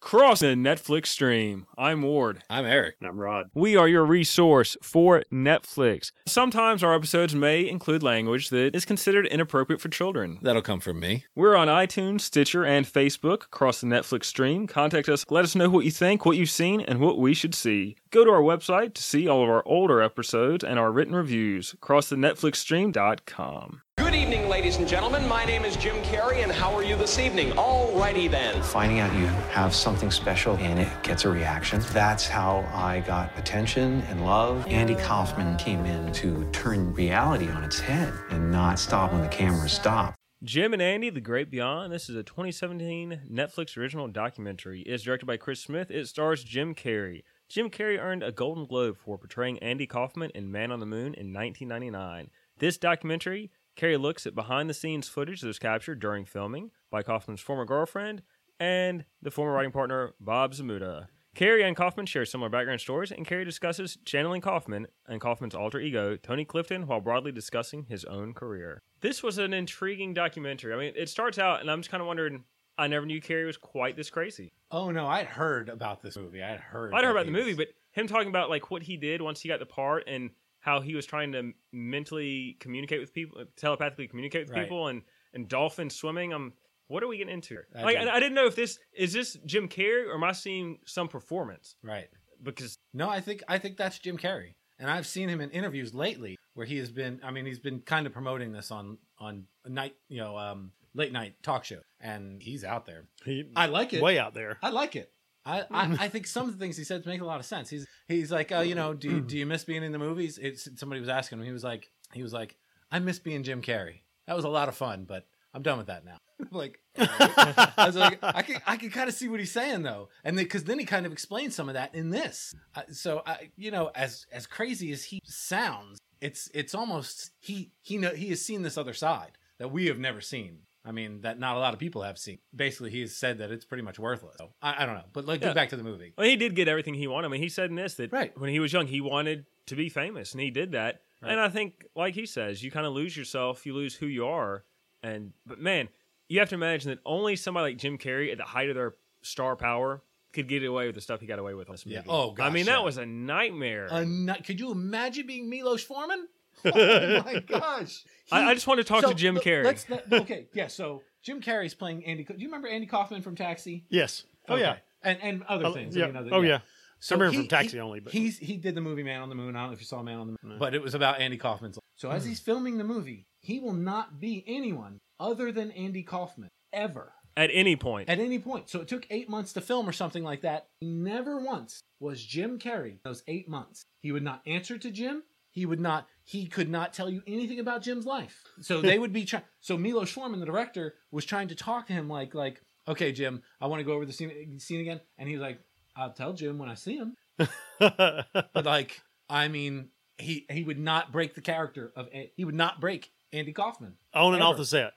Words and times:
Cross 0.00 0.40
the 0.40 0.48
Netflix 0.48 1.06
stream. 1.06 1.66
I'm 1.76 2.02
Ward. 2.02 2.42
I'm 2.48 2.64
Eric. 2.64 2.96
And 3.00 3.08
I'm 3.08 3.18
Rod. 3.18 3.50
We 3.54 3.76
are 3.76 3.88
your 3.88 4.04
resource 4.04 4.76
for 4.80 5.24
Netflix. 5.32 6.12
Sometimes 6.26 6.84
our 6.84 6.94
episodes 6.94 7.34
may 7.34 7.68
include 7.68 8.02
language 8.02 8.50
that 8.50 8.76
is 8.76 8.84
considered 8.84 9.26
inappropriate 9.26 9.80
for 9.80 9.88
children. 9.88 10.38
That'll 10.42 10.62
come 10.62 10.80
from 10.80 11.00
me. 11.00 11.24
We're 11.34 11.56
on 11.56 11.66
iTunes, 11.68 12.20
Stitcher, 12.20 12.64
and 12.64 12.86
Facebook 12.86 13.44
across 13.46 13.80
the 13.80 13.86
Netflix 13.88 14.24
stream. 14.26 14.66
Contact 14.66 15.08
us, 15.08 15.24
let 15.28 15.44
us 15.44 15.56
know 15.56 15.70
what 15.70 15.84
you 15.84 15.90
think, 15.90 16.24
what 16.24 16.36
you've 16.36 16.50
seen, 16.50 16.82
and 16.82 17.00
what 17.00 17.18
we 17.18 17.34
should 17.34 17.54
see. 17.54 17.96
Go 18.10 18.24
to 18.24 18.30
our 18.30 18.42
website 18.42 18.94
to 18.94 19.02
see 19.02 19.26
all 19.26 19.42
of 19.42 19.48
our 19.48 19.66
older 19.66 20.00
episodes 20.00 20.62
and 20.62 20.78
our 20.78 20.92
written 20.92 21.14
reviews 21.14 21.72
across 21.72 22.08
the 22.08 22.16
netflixstream.com. 22.16 23.82
Good 23.98 24.14
evening, 24.14 24.45
ladies 24.56 24.78
and 24.78 24.88
gentlemen. 24.88 25.28
My 25.28 25.44
name 25.44 25.66
is 25.66 25.76
Jim 25.76 25.96
Carrey, 25.96 26.42
and 26.42 26.50
how 26.50 26.74
are 26.74 26.82
you 26.82 26.96
this 26.96 27.18
evening? 27.18 27.52
All 27.58 27.92
righty 27.92 28.26
then. 28.26 28.62
Finding 28.62 29.00
out 29.00 29.12
you 29.12 29.26
have 29.52 29.74
something 29.74 30.10
special 30.10 30.56
and 30.56 30.78
it 30.78 30.88
gets 31.02 31.26
a 31.26 31.28
reaction. 31.28 31.82
That's 31.92 32.26
how 32.26 32.66
I 32.72 33.00
got 33.00 33.38
attention 33.38 34.00
and 34.08 34.24
love. 34.24 34.66
Andy 34.66 34.94
Kaufman 34.94 35.58
came 35.58 35.84
in 35.84 36.10
to 36.14 36.48
turn 36.52 36.94
reality 36.94 37.50
on 37.50 37.64
its 37.64 37.78
head 37.78 38.14
and 38.30 38.50
not 38.50 38.78
stop 38.78 39.12
when 39.12 39.20
the 39.20 39.28
cameras 39.28 39.72
stop. 39.72 40.14
Jim 40.42 40.72
and 40.72 40.80
Andy, 40.80 41.10
The 41.10 41.20
Great 41.20 41.50
Beyond. 41.50 41.92
This 41.92 42.08
is 42.08 42.16
a 42.16 42.22
2017 42.22 43.24
Netflix 43.30 43.76
original 43.76 44.08
documentary. 44.08 44.80
It's 44.86 45.02
directed 45.02 45.26
by 45.26 45.36
Chris 45.36 45.60
Smith. 45.60 45.90
It 45.90 46.08
stars 46.08 46.42
Jim 46.42 46.74
Carrey. 46.74 47.24
Jim 47.50 47.68
Carrey 47.68 48.00
earned 48.00 48.22
a 48.22 48.32
Golden 48.32 48.64
Globe 48.64 48.96
for 48.96 49.18
portraying 49.18 49.58
Andy 49.58 49.86
Kaufman 49.86 50.30
in 50.34 50.50
Man 50.50 50.72
on 50.72 50.80
the 50.80 50.86
Moon 50.86 51.12
in 51.12 51.34
1999. 51.34 52.30
This 52.58 52.78
documentary 52.78 53.50
Carrey 53.76 54.00
looks 54.00 54.26
at 54.26 54.34
behind 54.34 54.70
the 54.70 54.74
scenes 54.74 55.08
footage 55.08 55.42
that 55.42 55.46
was 55.46 55.58
captured 55.58 56.00
during 56.00 56.24
filming 56.24 56.70
by 56.90 57.02
Kaufman's 57.02 57.40
former 57.40 57.66
girlfriend 57.66 58.22
and 58.58 59.04
the 59.20 59.30
former 59.30 59.52
writing 59.52 59.72
partner 59.72 60.14
Bob 60.18 60.54
Zmuda. 60.54 61.08
Carrey 61.36 61.62
and 61.62 61.76
Kaufman 61.76 62.06
share 62.06 62.24
similar 62.24 62.48
background 62.48 62.80
stories, 62.80 63.12
and 63.12 63.26
Carrey 63.26 63.44
discusses 63.44 63.98
channeling 64.06 64.40
Kaufman 64.40 64.86
and 65.06 65.20
Kaufman's 65.20 65.54
alter 65.54 65.78
ego, 65.78 66.16
Tony 66.16 66.46
Clifton, 66.46 66.86
while 66.86 67.02
broadly 67.02 67.30
discussing 67.30 67.84
his 67.90 68.06
own 68.06 68.32
career. 68.32 68.82
This 69.02 69.22
was 69.22 69.36
an 69.36 69.52
intriguing 69.52 70.14
documentary. 70.14 70.72
I 70.72 70.78
mean, 70.78 70.94
it 70.96 71.10
starts 71.10 71.38
out, 71.38 71.60
and 71.60 71.70
I'm 71.70 71.80
just 71.80 71.90
kind 71.90 72.00
of 72.00 72.06
wondering. 72.06 72.44
I 72.78 72.88
never 72.88 73.06
knew 73.06 73.22
Carrey 73.22 73.46
was 73.46 73.56
quite 73.56 73.96
this 73.96 74.10
crazy. 74.10 74.52
Oh 74.70 74.90
no, 74.90 75.06
I'd 75.06 75.26
heard 75.26 75.68
about 75.70 76.02
this 76.02 76.16
movie. 76.16 76.42
I'd 76.42 76.60
heard. 76.60 76.92
I'd 76.94 77.04
heard 77.04 77.10
about 77.10 77.26
the 77.26 77.32
movie, 77.32 77.54
but 77.54 77.68
him 77.92 78.06
talking 78.06 78.28
about 78.28 78.50
like 78.50 78.70
what 78.70 78.82
he 78.82 78.96
did 78.96 79.22
once 79.22 79.40
he 79.40 79.48
got 79.48 79.60
the 79.60 79.66
part 79.66 80.04
and 80.06 80.30
how 80.66 80.80
he 80.80 80.94
was 80.96 81.06
trying 81.06 81.32
to 81.32 81.52
mentally 81.72 82.56
communicate 82.60 83.00
with 83.00 83.14
people, 83.14 83.44
telepathically 83.56 84.08
communicate 84.08 84.48
with 84.48 84.50
Right. 84.56 84.64
people, 84.64 84.88
and 84.88 85.02
and 85.32 85.48
dolphin 85.48 85.88
swimming. 85.88 86.32
I'm 86.34 86.52
what 86.88 87.02
are 87.02 87.08
we 87.08 87.16
getting 87.18 87.32
into? 87.34 87.54
here? 87.54 87.66
I 87.74 87.82
Like, 87.82 87.96
don't- 87.98 88.08
I, 88.08 88.16
I 88.16 88.20
didn't 88.20 88.34
know 88.34 88.46
if 88.46 88.56
this 88.56 88.78
is 88.92 89.12
this 89.12 89.34
Jim 89.46 89.68
Carrey 89.68 90.06
or 90.08 90.14
am 90.14 90.24
I 90.24 90.32
seeing 90.32 90.78
some 90.84 91.08
performance? 91.08 91.76
right. 91.82 92.08
Because 92.42 92.76
No, 92.92 93.08
I 93.08 93.20
think 93.20 93.42
I 93.48 93.56
think 93.58 93.76
that's 93.78 93.98
Jim 93.98 94.18
Carrey, 94.18 94.54
and 94.78 94.90
I've 94.90 95.06
seen 95.06 95.28
him 95.30 95.40
in 95.40 95.50
interviews 95.50 95.94
lately 95.94 96.36
where 96.52 96.66
he 96.66 96.76
has 96.78 96.90
been. 96.92 97.20
I 97.24 97.30
mean, 97.30 97.46
he's 97.46 97.58
been 97.60 97.80
kind 97.80 98.06
of 98.06 98.12
promoting 98.12 98.52
this 98.52 98.70
on 98.70 98.98
on 99.18 99.46
a 99.64 99.70
night, 99.70 99.94
you 100.08 100.18
know, 100.18 100.36
um, 100.36 100.72
late 100.94 101.12
night 101.12 101.42
talk 101.42 101.64
show, 101.64 101.80
and 102.00 102.42
he's 102.42 102.62
out 102.62 102.84
there. 102.84 103.04
He, 103.24 103.50
I 103.56 103.66
like 103.66 103.94
it. 103.94 104.02
way 104.02 104.18
out 104.18 104.34
there. 104.34 104.58
I 104.62 104.68
like 104.70 104.96
it. 104.96 105.10
I, 105.46 105.60
I, 105.60 105.64
I 106.00 106.08
think 106.08 106.26
some 106.26 106.48
of 106.48 106.58
the 106.58 106.62
things 106.62 106.76
he 106.76 106.84
said 106.84 107.06
make 107.06 107.20
a 107.20 107.24
lot 107.24 107.40
of 107.40 107.46
sense. 107.46 107.70
He's 107.70 107.86
he's 108.08 108.32
like, 108.32 108.52
uh, 108.52 108.58
you 108.58 108.74
know, 108.74 108.92
do 108.92 109.08
you, 109.08 109.20
do 109.20 109.38
you 109.38 109.46
miss 109.46 109.64
being 109.64 109.82
in 109.82 109.92
the 109.92 109.98
movies? 109.98 110.38
It's, 110.38 110.68
somebody 110.78 111.00
was 111.00 111.08
asking 111.08 111.38
him. 111.38 111.44
He 111.44 111.52
was 111.52 111.64
like, 111.64 111.90
he 112.12 112.22
was 112.22 112.32
like, 112.32 112.56
I 112.90 112.98
miss 112.98 113.18
being 113.18 113.42
Jim 113.42 113.62
Carrey. 113.62 114.00
That 114.26 114.36
was 114.36 114.44
a 114.44 114.48
lot 114.48 114.68
of 114.68 114.76
fun, 114.76 115.04
but 115.08 115.26
I'm 115.54 115.62
done 115.62 115.78
with 115.78 115.86
that 115.86 116.04
now. 116.04 116.18
like, 116.50 116.80
I 116.98 117.86
was 117.86 117.96
like, 117.96 118.18
I 118.22 118.42
can 118.42 118.60
I 118.66 118.76
can 118.76 118.90
kind 118.90 119.08
of 119.08 119.14
see 119.14 119.28
what 119.28 119.40
he's 119.40 119.52
saying 119.52 119.82
though, 119.82 120.08
and 120.24 120.36
because 120.36 120.64
then, 120.64 120.78
he 120.78 120.84
kind 120.84 121.06
of 121.06 121.12
explains 121.12 121.54
some 121.54 121.68
of 121.68 121.74
that 121.74 121.94
in 121.94 122.10
this. 122.10 122.54
Uh, 122.74 122.82
so 122.90 123.22
I, 123.24 123.50
you 123.56 123.70
know, 123.70 123.90
as 123.94 124.26
as 124.32 124.46
crazy 124.46 124.92
as 124.92 125.04
he 125.04 125.20
sounds, 125.24 125.98
it's 126.20 126.50
it's 126.52 126.74
almost 126.74 127.30
he 127.40 127.72
he 127.80 127.96
know 127.96 128.10
he 128.10 128.28
has 128.28 128.42
seen 128.42 128.62
this 128.62 128.76
other 128.76 128.92
side 128.92 129.38
that 129.58 129.70
we 129.70 129.86
have 129.86 129.98
never 129.98 130.20
seen. 130.20 130.58
I 130.86 130.92
mean, 130.92 131.22
that 131.22 131.38
not 131.38 131.56
a 131.56 131.58
lot 131.58 131.74
of 131.74 131.80
people 131.80 132.02
have 132.02 132.16
seen. 132.16 132.38
Basically, 132.54 132.90
he 132.90 133.00
has 133.00 133.14
said 133.16 133.38
that 133.38 133.50
it's 133.50 133.64
pretty 133.64 133.82
much 133.82 133.98
worthless. 133.98 134.36
So, 134.38 134.50
I, 134.62 134.82
I 134.82 134.86
don't 134.86 134.94
know, 134.94 135.04
but 135.12 135.24
like, 135.26 135.40
Yeah. 135.40 135.48
get 135.48 135.54
back 135.56 135.68
to 135.70 135.76
the 135.76 135.82
movie. 135.82 136.12
well, 136.16 136.26
he 136.26 136.36
did 136.36 136.54
get 136.54 136.68
everything 136.68 136.94
he 136.94 137.06
wanted. 137.08 137.26
I 137.26 137.30
mean, 137.30 137.42
he 137.42 137.48
said 137.48 137.70
in 137.70 137.76
this 137.76 137.94
that 137.94 138.12
Right. 138.12 138.38
when 138.38 138.50
he 138.50 138.60
was 138.60 138.72
young, 138.72 138.86
he 138.86 139.00
wanted 139.00 139.46
to 139.66 139.74
be 139.74 139.88
famous, 139.88 140.32
and 140.32 140.40
he 140.40 140.50
did 140.50 140.72
that. 140.72 141.02
Right. 141.20 141.32
And 141.32 141.40
I 141.40 141.48
think, 141.48 141.86
like 141.96 142.14
he 142.14 142.24
says, 142.26 142.62
you 142.62 142.70
kind 142.70 142.86
of 142.86 142.92
lose 142.92 143.16
yourself, 143.16 143.66
you 143.66 143.74
lose 143.74 143.94
who 143.96 144.06
you 144.06 144.26
are, 144.26 144.64
and 145.02 145.32
but 145.44 145.58
man, 145.58 145.88
you 146.28 146.38
have 146.40 146.48
to 146.50 146.54
imagine 146.54 146.90
that 146.90 146.98
only 147.04 147.34
somebody 147.36 147.72
like 147.72 147.78
Jim 147.78 147.98
Carrey 147.98 148.30
at 148.30 148.38
the 148.38 148.44
height 148.44 148.68
of 148.68 148.74
their 148.76 148.94
star 149.22 149.56
power 149.56 150.02
could 150.32 150.46
get 150.48 150.62
away 150.64 150.86
with 150.86 150.94
the 150.94 151.00
stuff 151.00 151.20
he 151.20 151.26
got 151.26 151.38
away 151.38 151.54
with 151.54 151.68
on 151.68 151.74
this 151.74 151.86
movie. 151.86 151.96
Yeah. 151.96 152.02
Oh, 152.08 152.34
I 152.38 152.50
mean, 152.50 152.64
gosh, 152.66 152.74
that 152.74 152.78
yeah. 152.80 152.84
was 152.84 152.98
a 152.98 153.06
nightmare. 153.06 153.88
A 153.90 154.04
nut- 154.04 154.44
could 154.44 154.60
you 154.60 154.70
imagine 154.70 155.26
being 155.26 155.48
Milos 155.48 155.82
Forman? 155.82 156.28
Oh 156.64 157.22
my 157.24 157.40
gosh! 157.46 158.04
I, 158.32 158.50
I 158.50 158.54
just 158.54 158.66
want 158.66 158.78
to 158.78 158.84
talk 158.84 159.02
So, 159.02 159.08
to 159.10 159.14
Jim 159.14 159.36
Carrey. 159.36 159.64
Let's, 159.64 159.88
let- 159.90 160.12
okay, 160.12 160.46
yeah. 160.54 160.66
So 160.68 161.02
Jim 161.22 161.40
Carrey's 161.40 161.74
playing 161.74 162.04
Andy. 162.04 162.24
Do 162.24 162.34
you 162.38 162.46
remember 162.48 162.68
Andy 162.68 162.86
Kaufman 162.86 163.22
from 163.22 163.34
Taxi? 163.36 163.84
Yes. 163.88 164.24
Oh 164.48 164.56
yeah. 164.56 164.76
And 165.02 165.18
and 165.22 165.42
other 165.44 165.66
Oh, 165.66 165.72
things. 165.74 165.96
I 165.96 166.00
yeah. 166.00 166.06
mean, 166.06 166.16
other- 166.16 166.30
oh 166.32 166.42
yeah. 166.42 166.60
So 166.98 167.14
I 167.14 167.18
remember 167.18 167.32
he- 167.32 167.38
from 167.42 167.48
Taxi 167.48 167.76
he- 167.76 167.80
only, 167.80 168.00
but 168.00 168.12
he's 168.12 168.38
he 168.38 168.56
did 168.56 168.74
the 168.74 168.80
movie 168.80 169.02
Man 169.02 169.20
on 169.20 169.28
the 169.28 169.34
Moon. 169.34 169.54
I 169.54 169.60
don't 169.60 169.68
know 169.68 169.74
if 169.74 169.80
you 169.80 169.86
saw 169.86 170.02
Man 170.02 170.18
on 170.18 170.26
the 170.28 170.36
Moon, 170.42 170.58
but 170.58 170.74
it 170.74 170.82
was 170.82 170.94
about 170.94 171.20
Andy 171.20 171.36
Kaufman's. 171.36 171.76
life. 171.76 171.82
So 171.96 172.10
as 172.10 172.24
he's 172.24 172.40
filming 172.40 172.78
the 172.78 172.84
movie, 172.84 173.26
he 173.40 173.58
will 173.60 173.72
not 173.74 174.18
be 174.20 174.44
anyone 174.46 174.98
other 175.20 175.52
than 175.52 175.70
Andy 175.72 176.02
Kaufman 176.02 176.48
ever 176.72 177.12
at 177.36 177.50
any 177.52 177.76
point. 177.76 178.08
at 178.08 178.18
any 178.18 178.38
point. 178.38 178.68
So 178.70 178.80
it 178.80 178.88
took 178.88 179.06
eight 179.10 179.28
months 179.28 179.52
to 179.54 179.60
film 179.60 179.88
or 179.88 179.92
something 179.92 180.24
like 180.24 180.40
that. 180.42 180.66
Never 180.82 181.40
once 181.40 181.80
was 182.00 182.22
Jim 182.24 182.58
Carrey 182.58 182.98
those 183.04 183.22
eight 183.28 183.48
months. 183.48 183.82
He 184.02 184.10
would 184.12 184.22
not 184.24 184.40
answer 184.46 184.76
to 184.78 184.90
Jim. 184.90 185.22
He 185.56 185.64
would 185.64 185.80
not. 185.80 186.06
He 186.22 186.44
could 186.48 186.68
not 186.68 186.92
tell 186.92 187.08
you 187.08 187.22
anything 187.26 187.60
about 187.60 187.80
Jim's 187.80 188.04
life. 188.04 188.44
So 188.60 188.82
they 188.82 188.98
would 188.98 189.10
be 189.14 189.24
trying. 189.24 189.44
So 189.62 189.78
Milo 189.78 190.04
Forman, 190.04 190.38
the 190.38 190.44
director, 190.44 190.96
was 191.10 191.24
trying 191.24 191.48
to 191.48 191.54
talk 191.54 191.86
to 191.86 191.94
him 191.94 192.10
like, 192.10 192.34
like, 192.34 192.60
okay, 192.86 193.10
Jim, 193.10 193.40
I 193.58 193.66
want 193.66 193.80
to 193.80 193.84
go 193.84 193.94
over 193.94 194.04
the 194.04 194.12
scene, 194.12 194.58
scene 194.60 194.80
again, 194.82 195.00
and 195.16 195.26
he's 195.30 195.38
like, 195.40 195.58
I'll 195.96 196.12
tell 196.12 196.34
Jim 196.34 196.58
when 196.58 196.68
I 196.68 196.74
see 196.74 196.96
him. 196.98 197.16
But 197.78 198.64
like, 198.66 199.00
I 199.30 199.48
mean, 199.48 199.88
he 200.18 200.44
he 200.50 200.62
would 200.62 200.78
not 200.78 201.10
break 201.10 201.34
the 201.34 201.40
character 201.40 201.90
of. 201.96 202.08
He 202.36 202.44
would 202.44 202.54
not 202.54 202.78
break 202.78 203.10
Andy 203.32 203.54
Kaufman. 203.54 203.94
on 204.12 204.34
and 204.34 204.42
off 204.42 204.58
the 204.58 204.66
set. 204.66 204.92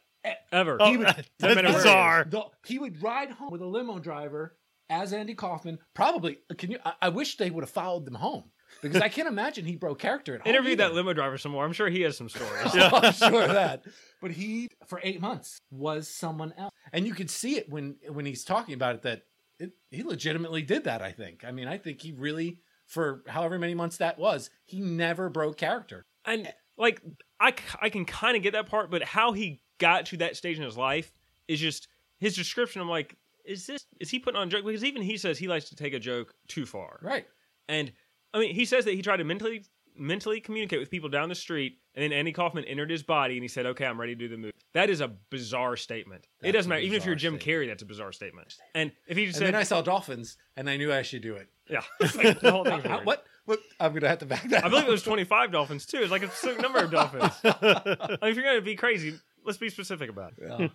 Ever. 0.52 0.76
Oh, 0.82 0.92
He 0.92 0.98
would- 0.98 1.08
oh, 1.08 1.12
that's 1.14 1.30
no 1.42 1.56
matter 1.56 1.68
where 1.70 1.72
it 1.78 1.84
bizarre. 1.84 2.28
The- 2.30 2.44
he 2.66 2.80
would 2.80 3.02
ride 3.02 3.32
home 3.32 3.52
with 3.52 3.62
a 3.62 3.66
limo 3.66 4.00
driver 4.00 4.58
as 4.90 5.14
Andy 5.14 5.36
Kaufman. 5.36 5.80
Probably, 5.94 6.40
can 6.58 6.72
you? 6.72 6.80
I, 6.84 6.94
I 7.04 7.10
wish 7.10 7.38
they 7.38 7.50
would 7.50 7.64
have 7.64 7.70
followed 7.70 8.04
them 8.06 8.16
home 8.16 8.52
because 8.82 9.02
I 9.02 9.10
can't 9.10 9.28
imagine 9.28 9.66
he 9.66 9.76
broke 9.76 10.00
character 10.00 10.36
at 10.36 10.42
home. 10.42 10.50
Interview 10.50 10.76
that 10.78 10.94
limo 10.94 11.14
driver 11.14 11.38
some 11.38 11.52
more. 11.52 11.66
I'm 11.66 11.74
sure 11.74 11.90
he 11.90 12.02
has 12.02 12.18
some 12.18 12.30
stories. 12.30 12.52
Oh, 12.76 12.90
I'm 12.94 13.14
sure 13.14 13.44
of 13.44 13.54
that. 13.54 13.84
But 14.22 14.32
he, 14.32 14.70
for 14.88 15.00
eight 15.04 15.22
months, 15.22 15.62
was 15.72 16.08
someone 16.08 16.54
else, 16.58 16.74
and 16.94 17.06
you 17.06 17.14
could 17.14 17.30
see 17.30 17.58
it 17.58 17.70
when 17.70 17.96
when 18.10 18.26
he's 18.26 18.44
talking 18.44 18.74
about 18.74 18.96
it 18.96 19.02
that 19.04 19.24
it, 19.60 19.72
he 19.92 20.04
legitimately 20.04 20.62
did 20.62 20.86
that. 20.86 21.02
I 21.02 21.12
think. 21.12 21.44
I 21.46 21.52
mean, 21.52 21.68
I 21.68 21.78
think 21.78 22.02
he 22.02 22.12
really, 22.12 22.60
for 22.88 23.24
however 23.28 23.60
many 23.60 23.74
months 23.74 23.98
that 23.98 24.18
was, 24.18 24.50
he 24.66 24.82
never 24.82 25.30
broke 25.30 25.58
character. 25.58 26.06
And 26.26 26.52
like 26.78 27.02
I 27.40 27.54
I 27.82 27.90
can 27.90 28.06
kind 28.06 28.38
of 28.38 28.44
get 28.44 28.54
that 28.54 28.68
part, 28.68 28.92
but 28.92 29.04
how 29.04 29.34
he 29.34 29.62
got 29.80 30.08
to 30.08 30.18
that 30.18 30.36
stage 30.36 30.58
in 30.58 30.64
his 30.64 30.78
life 30.78 31.12
is 31.48 31.60
just 31.60 31.88
his 32.20 32.36
description. 32.36 32.82
I'm 32.82 32.90
like, 32.90 33.16
is 33.46 33.66
this 33.66 33.86
is 34.00 34.10
he 34.10 34.20
putting 34.20 34.40
on 34.40 34.48
a 34.48 34.52
joke? 34.52 34.66
Because 34.66 34.84
even 34.84 35.02
he 35.02 35.18
says 35.18 35.38
he 35.38 35.48
likes 35.48 35.70
to 35.70 35.76
take 35.76 35.94
a 35.94 36.00
joke 36.00 36.34
too 36.48 36.66
far. 36.66 37.00
Right. 37.02 37.26
And 37.68 37.92
I 38.34 38.40
mean, 38.40 38.54
he 38.56 38.66
says 38.66 38.86
that 38.86 38.94
he 38.94 39.02
tried 39.02 39.18
to 39.18 39.24
mentally 39.24 39.64
mentally 39.98 40.40
communicate 40.40 40.80
with 40.80 40.90
people 40.90 41.10
down 41.10 41.28
the 41.28 41.36
street, 41.36 41.78
and 41.94 42.02
then 42.04 42.14
Andy 42.14 42.32
Kaufman 42.32 42.64
entered 42.66 42.90
his 42.90 43.04
body, 43.04 43.34
and 43.36 43.44
he 43.44 43.48
said, 43.50 43.66
"Okay, 43.66 43.86
I'm 43.86 44.00
ready 44.00 44.16
to 44.16 44.20
do 44.20 44.28
the 44.30 44.38
movie." 44.38 44.54
That 44.74 44.90
is 44.90 45.02
a 45.02 45.10
bizarre 45.30 45.76
statement. 45.76 46.28
it 46.42 46.52
doesn't 46.54 46.70
matter, 46.70 46.82
even 46.82 46.96
if 46.98 47.06
you're 47.06 47.16
Jim 47.16 47.38
statement. 47.40 47.64
Carrey, 47.64 47.68
that's 47.68 47.84
a 47.84 47.86
bizarre 47.86 48.12
statement. 48.14 48.56
And 48.76 48.92
if 49.08 49.18
he 49.18 49.26
just 49.26 49.38
And 49.38 49.48
said, 49.48 49.54
then 49.54 49.60
I 49.60 49.64
saw 49.64 49.82
dolphins, 49.82 50.38
and 50.56 50.70
I 50.70 50.78
knew 50.78 50.94
I 50.94 51.02
should 51.02 51.22
do 51.22 51.36
it. 51.36 51.50
"Yeah," 51.70 51.82
like 52.16 52.40
the 52.40 52.52
whole 52.52 52.64
weird. 52.64 53.06
what? 53.06 53.26
What? 53.46 53.60
I'm 53.80 53.94
gonna 53.94 54.08
have 54.08 54.20
to 54.20 54.26
back 54.26 54.48
that. 54.50 54.60
Up. 54.60 54.66
I 54.66 54.70
believe 54.70 54.88
it 54.88 54.92
was 54.92 55.04
25 55.04 55.52
dolphins 55.52 55.86
too. 55.86 55.98
It's 55.98 56.12
like 56.12 56.24
a 56.24 56.30
specific 56.30 56.62
number 56.62 56.80
of 56.80 56.92
dolphins. 56.92 57.34
I 57.44 58.18
mean, 58.22 58.30
if 58.32 58.36
you're 58.36 58.46
gonna 58.46 58.62
be 58.62 58.76
crazy, 58.76 59.16
let's 59.44 59.58
be 59.58 59.70
specific 59.70 60.10
about 60.10 60.34
it. 60.38 60.44
Yeah. 60.48 60.68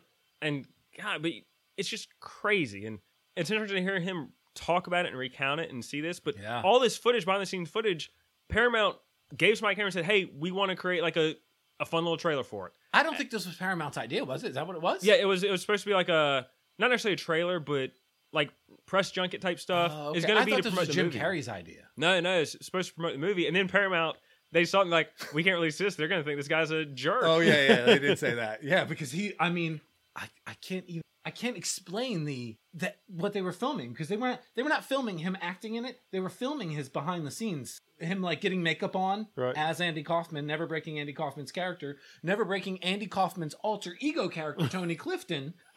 And 0.42 0.66
God, 1.00 1.22
but 1.22 1.30
it's 1.76 1.88
just 1.88 2.08
crazy, 2.20 2.84
and 2.84 2.98
it's 3.36 3.50
interesting 3.50 3.76
to 3.76 3.82
hear 3.90 4.00
him 4.00 4.30
talk 4.54 4.86
about 4.86 5.04
it 5.06 5.08
and 5.10 5.18
recount 5.18 5.60
it 5.60 5.70
and 5.72 5.84
see 5.84 6.00
this. 6.00 6.20
But 6.20 6.36
Yeah. 6.38 6.62
all 6.62 6.80
this 6.80 6.96
footage, 6.96 7.24
behind 7.24 7.42
the 7.42 7.46
scenes 7.46 7.70
footage, 7.70 8.10
Paramount 8.48 8.96
gave 9.36 9.60
Mike 9.62 9.76
Cameron 9.76 9.88
and 9.88 9.94
said, 9.94 10.04
"Hey, 10.04 10.24
we 10.26 10.50
want 10.50 10.70
to 10.70 10.76
create 10.76 11.02
like 11.02 11.16
a 11.16 11.34
a 11.80 11.84
fun 11.84 12.04
little 12.04 12.16
trailer 12.16 12.44
for 12.44 12.68
it." 12.68 12.72
I 12.92 13.02
don't 13.02 13.16
think 13.16 13.30
this 13.30 13.46
was 13.46 13.56
Paramount's 13.56 13.98
idea, 13.98 14.24
was 14.24 14.44
it? 14.44 14.48
Is 14.50 14.54
that 14.54 14.66
what 14.66 14.76
it 14.76 14.82
was? 14.82 15.04
Yeah, 15.04 15.14
it 15.14 15.24
was. 15.26 15.42
It 15.42 15.50
was 15.50 15.60
supposed 15.60 15.82
to 15.84 15.90
be 15.90 15.94
like 15.94 16.08
a 16.08 16.46
not 16.78 16.90
necessarily 16.90 17.14
a 17.14 17.16
trailer, 17.16 17.58
but 17.60 17.90
like 18.32 18.50
press 18.86 19.10
junket 19.10 19.40
type 19.40 19.58
stuff. 19.60 19.92
Oh, 19.94 20.12
It's 20.14 20.26
gonna 20.26 20.44
be 20.44 20.52
to 20.56 20.62
promote 20.62 20.88
Jim 20.90 21.06
movie. 21.06 21.18
Carrey's 21.18 21.48
idea. 21.48 21.88
No, 21.96 22.20
no, 22.20 22.40
it's 22.40 22.56
supposed 22.64 22.88
to 22.88 22.94
promote 22.94 23.12
the 23.12 23.18
movie, 23.18 23.46
and 23.46 23.54
then 23.56 23.68
Paramount 23.68 24.16
they 24.52 24.64
saw 24.64 24.80
like, 24.82 25.10
"We 25.32 25.42
can't 25.42 25.54
release 25.56 25.78
this. 25.78 25.96
They're 25.96 26.06
gonna 26.08 26.22
think 26.22 26.38
this 26.38 26.48
guy's 26.48 26.70
a 26.70 26.84
jerk." 26.84 27.22
Oh 27.24 27.40
yeah, 27.40 27.68
yeah, 27.68 27.84
they 27.86 27.98
did 27.98 28.18
say 28.20 28.34
that. 28.34 28.62
Yeah, 28.62 28.84
because 28.84 29.10
he. 29.10 29.32
I 29.40 29.50
mean, 29.50 29.80
I, 30.14 30.28
I 30.46 30.54
can't 30.54 30.84
even. 30.86 31.02
I 31.26 31.30
can't 31.30 31.56
explain 31.56 32.24
the 32.24 32.56
that 32.74 32.98
what 33.06 33.32
they 33.32 33.40
were 33.42 33.52
filming 33.52 33.92
because 33.92 34.08
they 34.08 34.16
weren't 34.16 34.40
they 34.54 34.62
were 34.62 34.68
not 34.68 34.84
filming 34.84 35.18
him 35.18 35.36
acting 35.40 35.74
in 35.74 35.84
it. 35.84 36.00
They 36.10 36.20
were 36.20 36.28
filming 36.28 36.70
his 36.70 36.88
behind 36.88 37.26
the 37.26 37.30
scenes, 37.30 37.80
him 37.98 38.20
like 38.20 38.40
getting 38.40 38.62
makeup 38.62 38.94
on 38.94 39.28
Right. 39.36 39.56
as 39.56 39.80
Andy 39.80 40.02
Kaufman, 40.02 40.46
never 40.46 40.66
breaking 40.66 40.98
Andy 40.98 41.12
Kaufman's 41.12 41.52
character, 41.52 41.98
never 42.22 42.44
breaking 42.44 42.82
Andy 42.82 43.06
Kaufman's 43.06 43.54
alter 43.54 43.96
ego 44.00 44.28
character 44.28 44.68
Tony 44.68 44.96
Clifton. 44.96 45.54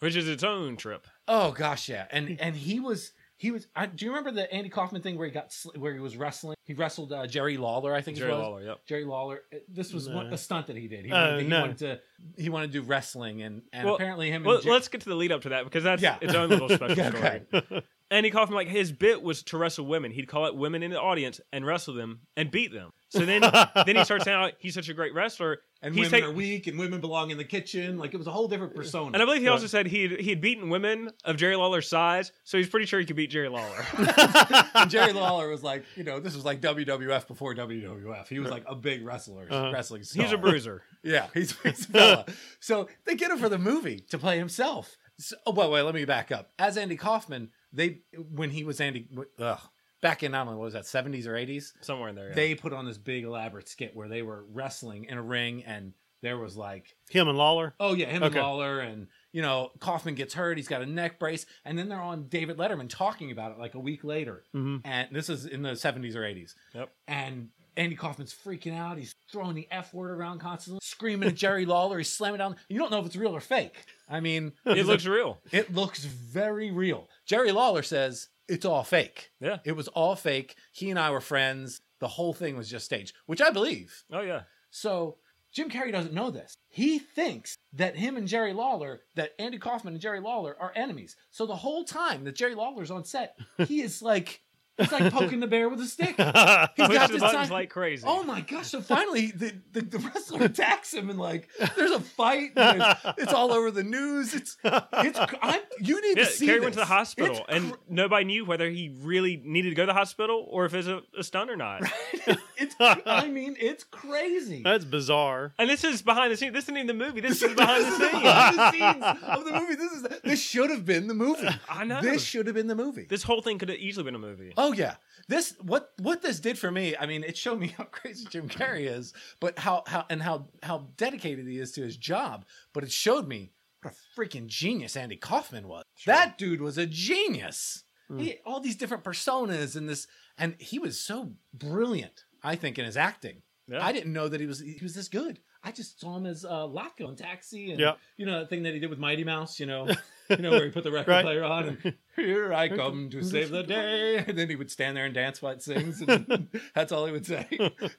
Which 0.00 0.16
is 0.16 0.28
its 0.28 0.42
own 0.42 0.76
trip. 0.76 1.06
Oh 1.28 1.52
gosh, 1.52 1.88
yeah, 1.88 2.06
and 2.10 2.40
and 2.40 2.56
he 2.56 2.80
was 2.80 3.12
he 3.40 3.50
was. 3.52 3.66
I, 3.74 3.86
do 3.86 4.04
you 4.04 4.10
remember 4.10 4.32
the 4.32 4.52
Andy 4.52 4.68
Kaufman 4.68 5.00
thing 5.00 5.16
where 5.16 5.26
he 5.26 5.32
got 5.32 5.50
sl- 5.50 5.70
where 5.78 5.94
he 5.94 5.98
was 5.98 6.14
wrestling? 6.16 6.56
He 6.66 6.74
wrestled 6.74 7.10
uh, 7.10 7.26
Jerry 7.26 7.56
Lawler, 7.56 7.94
I 7.94 8.02
think. 8.02 8.18
it 8.18 8.20
Jerry 8.20 8.32
was. 8.32 8.40
Lawler, 8.42 8.62
yep. 8.62 8.80
Jerry 8.86 9.04
Lawler. 9.06 9.40
Uh, 9.52 9.56
This 9.66 9.94
was 9.94 10.08
one, 10.10 10.26
a 10.26 10.36
stunt 10.36 10.66
that 10.66 10.76
he 10.76 10.88
did. 10.88 11.06
He, 11.06 11.10
Uh, 11.10 11.16
wanted, 11.16 11.36
to, 11.38 11.42
he 11.42 11.48
no. 11.48 11.60
wanted 11.62 11.78
to 11.78 12.00
he 12.36 12.48
wanted 12.50 12.72
to 12.72 12.80
do 12.80 12.86
wrestling, 12.86 13.40
and 13.40 13.62
and 13.72 13.86
Well, 13.86 13.94
apparently 13.94 14.30
him. 14.30 14.44
Well, 14.44 14.56
and 14.56 14.64
Jer- 14.64 14.70
let's 14.72 14.88
get 14.88 15.00
to 15.00 15.08
the 15.08 15.14
lead 15.14 15.32
up 15.32 15.40
to 15.42 15.48
that 15.48 15.64
because 15.64 15.82
that's 15.84 16.02
Yeah. 16.02 16.18
its 16.20 16.34
own 16.34 16.50
little 16.50 16.68
special 16.76 17.00
Okay. 17.06 17.42
story. 17.48 17.82
Andy 18.10 18.30
Kaufman, 18.30 18.56
like 18.56 18.68
his 18.68 18.92
bit 18.92 19.22
was 19.22 19.42
to 19.44 19.56
wrestle 19.56 19.86
women. 19.86 20.10
He'd 20.12 20.26
call 20.28 20.44
out 20.44 20.56
women 20.56 20.82
in 20.82 20.90
the 20.90 21.00
audience 21.00 21.40
and 21.52 21.64
wrestle 21.64 21.94
them 21.94 22.20
and 22.36 22.50
beat 22.50 22.72
them. 22.72 22.90
So 23.10 23.26
then, 23.26 23.42
then 23.86 23.96
he 23.96 24.04
starts 24.04 24.24
saying 24.24 24.38
how 24.38 24.50
he's 24.58 24.72
such 24.74 24.88
a 24.88 24.94
great 24.94 25.12
wrestler. 25.14 25.58
and 25.82 25.94
he's 25.94 26.06
women 26.06 26.20
take- 26.20 26.24
are 26.28 26.32
weak, 26.32 26.66
and 26.68 26.78
women 26.78 27.00
belong 27.00 27.30
in 27.30 27.38
the 27.38 27.44
kitchen. 27.44 27.98
Like 27.98 28.14
it 28.14 28.16
was 28.16 28.26
a 28.26 28.30
whole 28.30 28.48
different 28.48 28.74
persona. 28.74 29.10
and 29.14 29.22
I 29.22 29.24
believe 29.24 29.42
he 29.42 29.48
also 29.48 29.66
said 29.66 29.86
he 29.86 30.08
he 30.16 30.30
had 30.30 30.40
beaten 30.40 30.68
women 30.70 31.10
of 31.24 31.36
Jerry 31.36 31.56
Lawler's 31.56 31.88
size, 31.88 32.30
so 32.44 32.56
he's 32.56 32.68
pretty 32.68 32.86
sure 32.86 32.98
he 33.00 33.06
could 33.06 33.16
beat 33.16 33.30
Jerry 33.30 33.48
Lawler. 33.48 33.84
and 34.74 34.90
Jerry 34.90 35.12
Lawler 35.12 35.48
was 35.48 35.62
like, 35.62 35.84
you 35.96 36.04
know, 36.04 36.20
this 36.20 36.34
was 36.34 36.44
like 36.44 36.60
WWF 36.60 37.26
before 37.26 37.54
WWF. 37.54 38.28
He 38.28 38.38
was 38.38 38.50
like 38.50 38.64
a 38.66 38.74
big 38.74 39.04
wrestler, 39.04 39.46
Uh-huh. 39.50 39.70
wrestling 39.72 40.02
star. 40.04 40.22
he's 40.24 40.32
a 40.32 40.38
bruiser. 40.38 40.82
Yeah, 41.02 41.28
he's, 41.32 41.58
he's 41.62 41.86
a 41.88 41.92
fella. 41.92 42.26
so 42.60 42.86
they 43.06 43.14
get 43.14 43.30
him 43.30 43.38
for 43.38 43.48
the 43.48 43.56
movie 43.58 44.00
to 44.10 44.18
play 44.18 44.36
himself. 44.36 44.98
So, 45.18 45.34
oh, 45.46 45.52
wait, 45.52 45.70
wait, 45.70 45.80
let 45.82 45.94
me 45.94 46.04
back 46.04 46.30
up. 46.30 46.50
As 46.58 46.76
Andy 46.76 46.96
Kaufman, 46.96 47.48
they 47.72 48.02
when 48.14 48.50
he 48.50 48.64
was 48.64 48.80
Andy, 48.82 49.08
ugh, 49.38 49.60
back 50.00 50.22
in 50.22 50.34
I 50.34 50.38
don't 50.44 50.54
know 50.54 50.58
what 50.58 50.64
was 50.66 50.74
that 50.74 50.86
seventies 50.86 51.26
or 51.26 51.36
eighties, 51.36 51.72
Somewhere 51.80 52.08
in 52.08 52.14
there. 52.14 52.28
Yeah. 52.30 52.34
they 52.34 52.54
put 52.54 52.72
on 52.72 52.84
this 52.86 52.98
big 52.98 53.24
elaborate 53.24 53.68
skit 53.68 53.94
where 53.94 54.08
they 54.08 54.22
were 54.22 54.44
wrestling 54.52 55.04
in 55.04 55.18
a 55.18 55.22
ring, 55.22 55.62
and 55.64 55.92
there 56.22 56.36
was 56.38 56.54
like, 56.56 56.96
Him 57.08 57.28
and 57.28 57.38
Lawler. 57.38 57.74
oh 57.80 57.94
yeah, 57.94 58.06
him 58.06 58.22
Okay. 58.22 58.38
and 58.38 58.46
Lawler, 58.46 58.80
and 58.80 59.06
you 59.32 59.40
know 59.42 59.70
Kaufman 59.80 60.14
gets 60.14 60.34
hurt, 60.34 60.56
he's 60.58 60.68
got 60.68 60.82
a 60.82 60.86
neck 60.86 61.18
brace, 61.18 61.46
and 61.64 61.78
then 61.78 61.88
they're 61.88 62.00
on 62.00 62.28
David 62.28 62.58
Letterman 62.58 62.88
talking 62.90 63.30
about 63.30 63.52
it 63.52 63.58
like 63.58 63.74
a 63.74 63.80
week 63.80 64.04
later, 64.04 64.44
Mhm. 64.54 64.82
and 64.84 65.08
this 65.12 65.28
is 65.30 65.46
in 65.46 65.62
the 65.62 65.76
seventies 65.76 66.14
or 66.16 66.24
eighties, 66.24 66.54
Yep. 66.74 66.92
and 67.08 67.48
Andy 67.76 67.96
Kaufman's 67.96 68.34
freaking 68.34 68.76
out. 68.76 68.98
He's 68.98 69.14
throwing 69.32 69.54
the 69.54 69.68
F 69.70 69.92
word 69.94 70.10
around 70.10 70.40
constantly, 70.40 70.80
screaming 70.82 71.28
at 71.28 71.34
Jerry 71.34 71.66
Lawler. 71.66 71.98
He's 71.98 72.12
slamming 72.12 72.38
down. 72.38 72.56
You 72.68 72.78
don't 72.78 72.90
know 72.90 73.00
if 73.00 73.06
it's 73.06 73.16
real 73.16 73.34
or 73.36 73.40
fake. 73.40 73.74
I 74.08 74.20
mean, 74.20 74.52
It 74.66 74.86
looks 74.86 75.06
real. 75.06 75.38
it 75.52 75.74
looks 75.74 76.04
very 76.04 76.70
real. 76.70 77.08
Jerry 77.26 77.52
Lawler 77.52 77.82
says 77.82 78.28
it's 78.48 78.64
all 78.64 78.82
fake. 78.82 79.30
Yeah. 79.40 79.58
It 79.64 79.72
was 79.72 79.88
all 79.88 80.16
fake. 80.16 80.56
He 80.72 80.90
and 80.90 80.98
I 80.98 81.10
were 81.10 81.20
friends. 81.20 81.80
The 82.00 82.08
whole 82.08 82.32
thing 82.32 82.56
was 82.56 82.68
just 82.68 82.86
staged, 82.86 83.14
which 83.26 83.40
I 83.42 83.50
believe. 83.50 84.04
Oh 84.12 84.22
yeah. 84.22 84.42
So 84.70 85.18
Jim 85.52 85.68
Carrey 85.68 85.92
doesn't 85.92 86.14
know 86.14 86.30
this. 86.30 86.54
He 86.68 86.98
thinks 86.98 87.56
that 87.74 87.96
him 87.96 88.16
and 88.16 88.26
Jerry 88.28 88.52
Lawler, 88.52 89.02
that 89.16 89.32
Andy 89.38 89.58
Kaufman 89.58 89.94
and 89.94 90.00
Jerry 90.00 90.20
Lawler 90.20 90.56
are 90.60 90.72
enemies. 90.76 91.16
So 91.30 91.44
the 91.46 91.56
whole 91.56 91.84
time 91.84 92.24
that 92.24 92.36
Jerry 92.36 92.54
Lawler's 92.54 92.90
on 92.90 93.04
set, 93.04 93.36
he 93.66 93.80
is 93.82 94.00
like, 94.00 94.40
he's 94.80 94.92
like 94.92 95.12
poking 95.12 95.40
the 95.40 95.46
bear 95.46 95.68
with 95.68 95.80
a 95.80 95.86
stick. 95.86 96.16
He's 96.16 96.26
Push 96.26 96.96
got 96.96 97.06
the 97.08 97.12
this 97.14 97.20
buttons 97.20 97.48
time- 97.48 97.50
like 97.50 97.70
crazy. 97.70 98.04
Oh 98.06 98.22
my 98.24 98.40
gosh! 98.40 98.68
So 98.68 98.80
finally, 98.80 99.26
the, 99.30 99.52
the, 99.72 99.82
the 99.82 99.98
wrestler 99.98 100.44
attacks 100.44 100.92
him, 100.94 101.10
and 101.10 101.18
like, 101.18 101.48
there's 101.76 101.90
a 101.90 102.00
fight. 102.00 102.52
and 102.56 102.80
there's- 102.80 103.14
it's 103.18 103.32
all 103.32 103.52
over 103.52 103.70
the 103.70 103.82
news. 103.84 104.34
It's 104.34 104.56
it's. 104.64 105.18
I'm, 105.42 105.60
you 105.80 106.00
need 106.00 106.18
Yeah, 106.18 106.24
to 106.24 106.30
see. 106.30 106.46
Carrey 106.48 106.60
went 106.60 106.74
to 106.74 106.80
the 106.80 106.84
hospital, 106.86 107.36
It's 107.36 107.44
and 107.48 107.72
cr- 107.72 107.78
nobody 107.88 108.24
knew 108.24 108.44
whether 108.44 108.68
he 108.70 108.94
really 109.02 109.40
needed 109.44 109.70
to 109.70 109.74
go 109.74 109.82
to 109.82 109.86
the 109.86 109.94
hospital 109.94 110.46
or 110.50 110.64
if 110.64 110.74
it's 110.74 110.88
a, 110.88 111.02
a 111.18 111.22
stunt 111.24 111.50
or 111.50 111.56
not. 111.56 111.82
it's. 112.56 112.74
I 112.80 113.28
mean, 113.28 113.56
it's 113.58 113.84
crazy. 113.84 114.62
That's 114.62 114.84
bizarre. 114.84 115.54
And 115.58 115.68
this 115.68 115.84
is 115.84 116.02
behind 116.02 116.32
the 116.32 116.36
scenes. 116.36 116.54
This 116.54 116.64
isn't 116.64 116.76
even 116.76 116.86
the 116.86 116.94
movie. 116.94 117.20
This 117.20 117.42
is 117.42 117.54
behind 117.54 117.84
the 117.84 117.90
This 117.90 118.00
is 118.00 118.10
scenes. 118.10 118.22
behind 118.22 118.58
the 118.58 118.70
scenes 118.72 119.04
of 119.22 119.44
the 119.44 119.52
movie. 119.52 119.74
This 119.74 119.92
is 119.92 120.06
this 120.24 120.42
should 120.42 120.70
have 120.70 120.84
been 120.84 121.06
the 121.06 121.14
movie. 121.14 121.48
I 121.68 121.84
know. 121.84 122.00
This 122.00 122.22
should 122.24 122.46
have 122.46 122.54
been 122.54 122.66
the 122.66 122.74
movie. 122.74 123.06
This 123.08 123.22
whole 123.22 123.42
thing 123.42 123.58
could 123.58 123.68
have 123.68 123.78
easily 123.78 124.04
been 124.04 124.14
a 124.14 124.18
movie. 124.18 124.52
Oh 124.56 124.69
Oh, 124.70 124.72
yeah. 124.72 124.94
This 125.28 125.54
what 125.62 125.90
what 125.98 126.22
this 126.22 126.40
did 126.40 126.58
for 126.58 126.70
me, 126.70 126.96
I 126.96 127.06
mean, 127.06 127.22
it 127.24 127.36
showed 127.36 127.58
me 127.58 127.68
how 127.76 127.84
crazy 127.84 128.26
Jim 128.28 128.48
Carrey 128.48 128.86
is, 128.86 129.12
but 129.40 129.58
how 129.58 129.84
how 129.86 130.04
and 130.10 130.22
how 130.22 130.48
how 130.62 130.88
dedicated 130.96 131.46
he 131.46 131.58
is 131.58 131.72
to 131.72 131.82
his 131.82 131.96
job, 131.96 132.44
but 132.72 132.84
it 132.84 132.92
showed 132.92 133.28
me 133.28 133.52
what 133.82 133.92
a 133.92 134.20
freaking 134.20 134.46
genius 134.46 134.96
Andy 134.96 135.16
Kaufman 135.16 135.68
was. 135.68 135.84
That 136.06 136.36
dude 136.38 136.60
was 136.60 136.78
a 136.78 136.86
genius. 136.86 137.84
Hmm. 138.08 138.18
He 138.18 138.38
all 138.44 138.60
these 138.60 138.76
different 138.76 139.04
personas 139.04 139.76
and 139.76 139.88
this 139.88 140.06
and 140.36 140.56
he 140.58 140.78
was 140.78 140.98
so 140.98 141.32
brilliant, 141.54 142.24
I 142.42 142.56
think, 142.56 142.78
in 142.78 142.84
his 142.84 142.96
acting. 142.96 143.42
Yeah. 143.68 143.84
I 143.84 143.92
didn't 143.92 144.12
know 144.12 144.28
that 144.28 144.40
he 144.40 144.46
was 144.46 144.60
he 144.60 144.80
was 144.82 144.94
this 144.94 145.08
good. 145.08 145.40
I 145.62 145.72
just 145.72 146.00
saw 146.00 146.16
him 146.16 146.26
as 146.26 146.44
uh, 146.44 146.66
Latka 146.66 147.08
in 147.08 147.16
Taxi, 147.16 147.70
and 147.70 147.78
Yeah. 147.80 147.94
you 148.16 148.24
know 148.26 148.40
that 148.40 148.48
thing 148.48 148.62
that 148.62 148.72
he 148.74 148.80
did 148.80 148.88
with 148.90 148.98
Mighty 148.98 149.24
Mouse. 149.24 149.60
You 149.60 149.66
know, 149.66 149.88
you 150.30 150.36
know 150.38 150.50
where 150.50 150.64
he 150.64 150.70
put 150.70 150.84
the 150.84 150.90
record 150.90 151.10
Right. 151.10 151.22
player 151.24 151.44
on 151.44 151.78
and 151.84 151.94
here 152.16 152.52
I 152.54 152.68
come 152.68 153.10
to 153.10 153.22
save 153.22 153.50
the 153.50 153.62
day, 153.62 154.16
and 154.26 154.38
then 154.38 154.48
he 154.48 154.56
would 154.56 154.70
stand 154.70 154.96
there 154.96 155.04
and 155.04 155.14
dance 155.14 155.42
while 155.42 155.52
it 155.52 155.62
sings, 155.62 156.00
and 156.00 156.48
that's 156.74 156.92
all 156.92 157.04
he 157.06 157.12
would 157.12 157.26
say. 157.26 157.46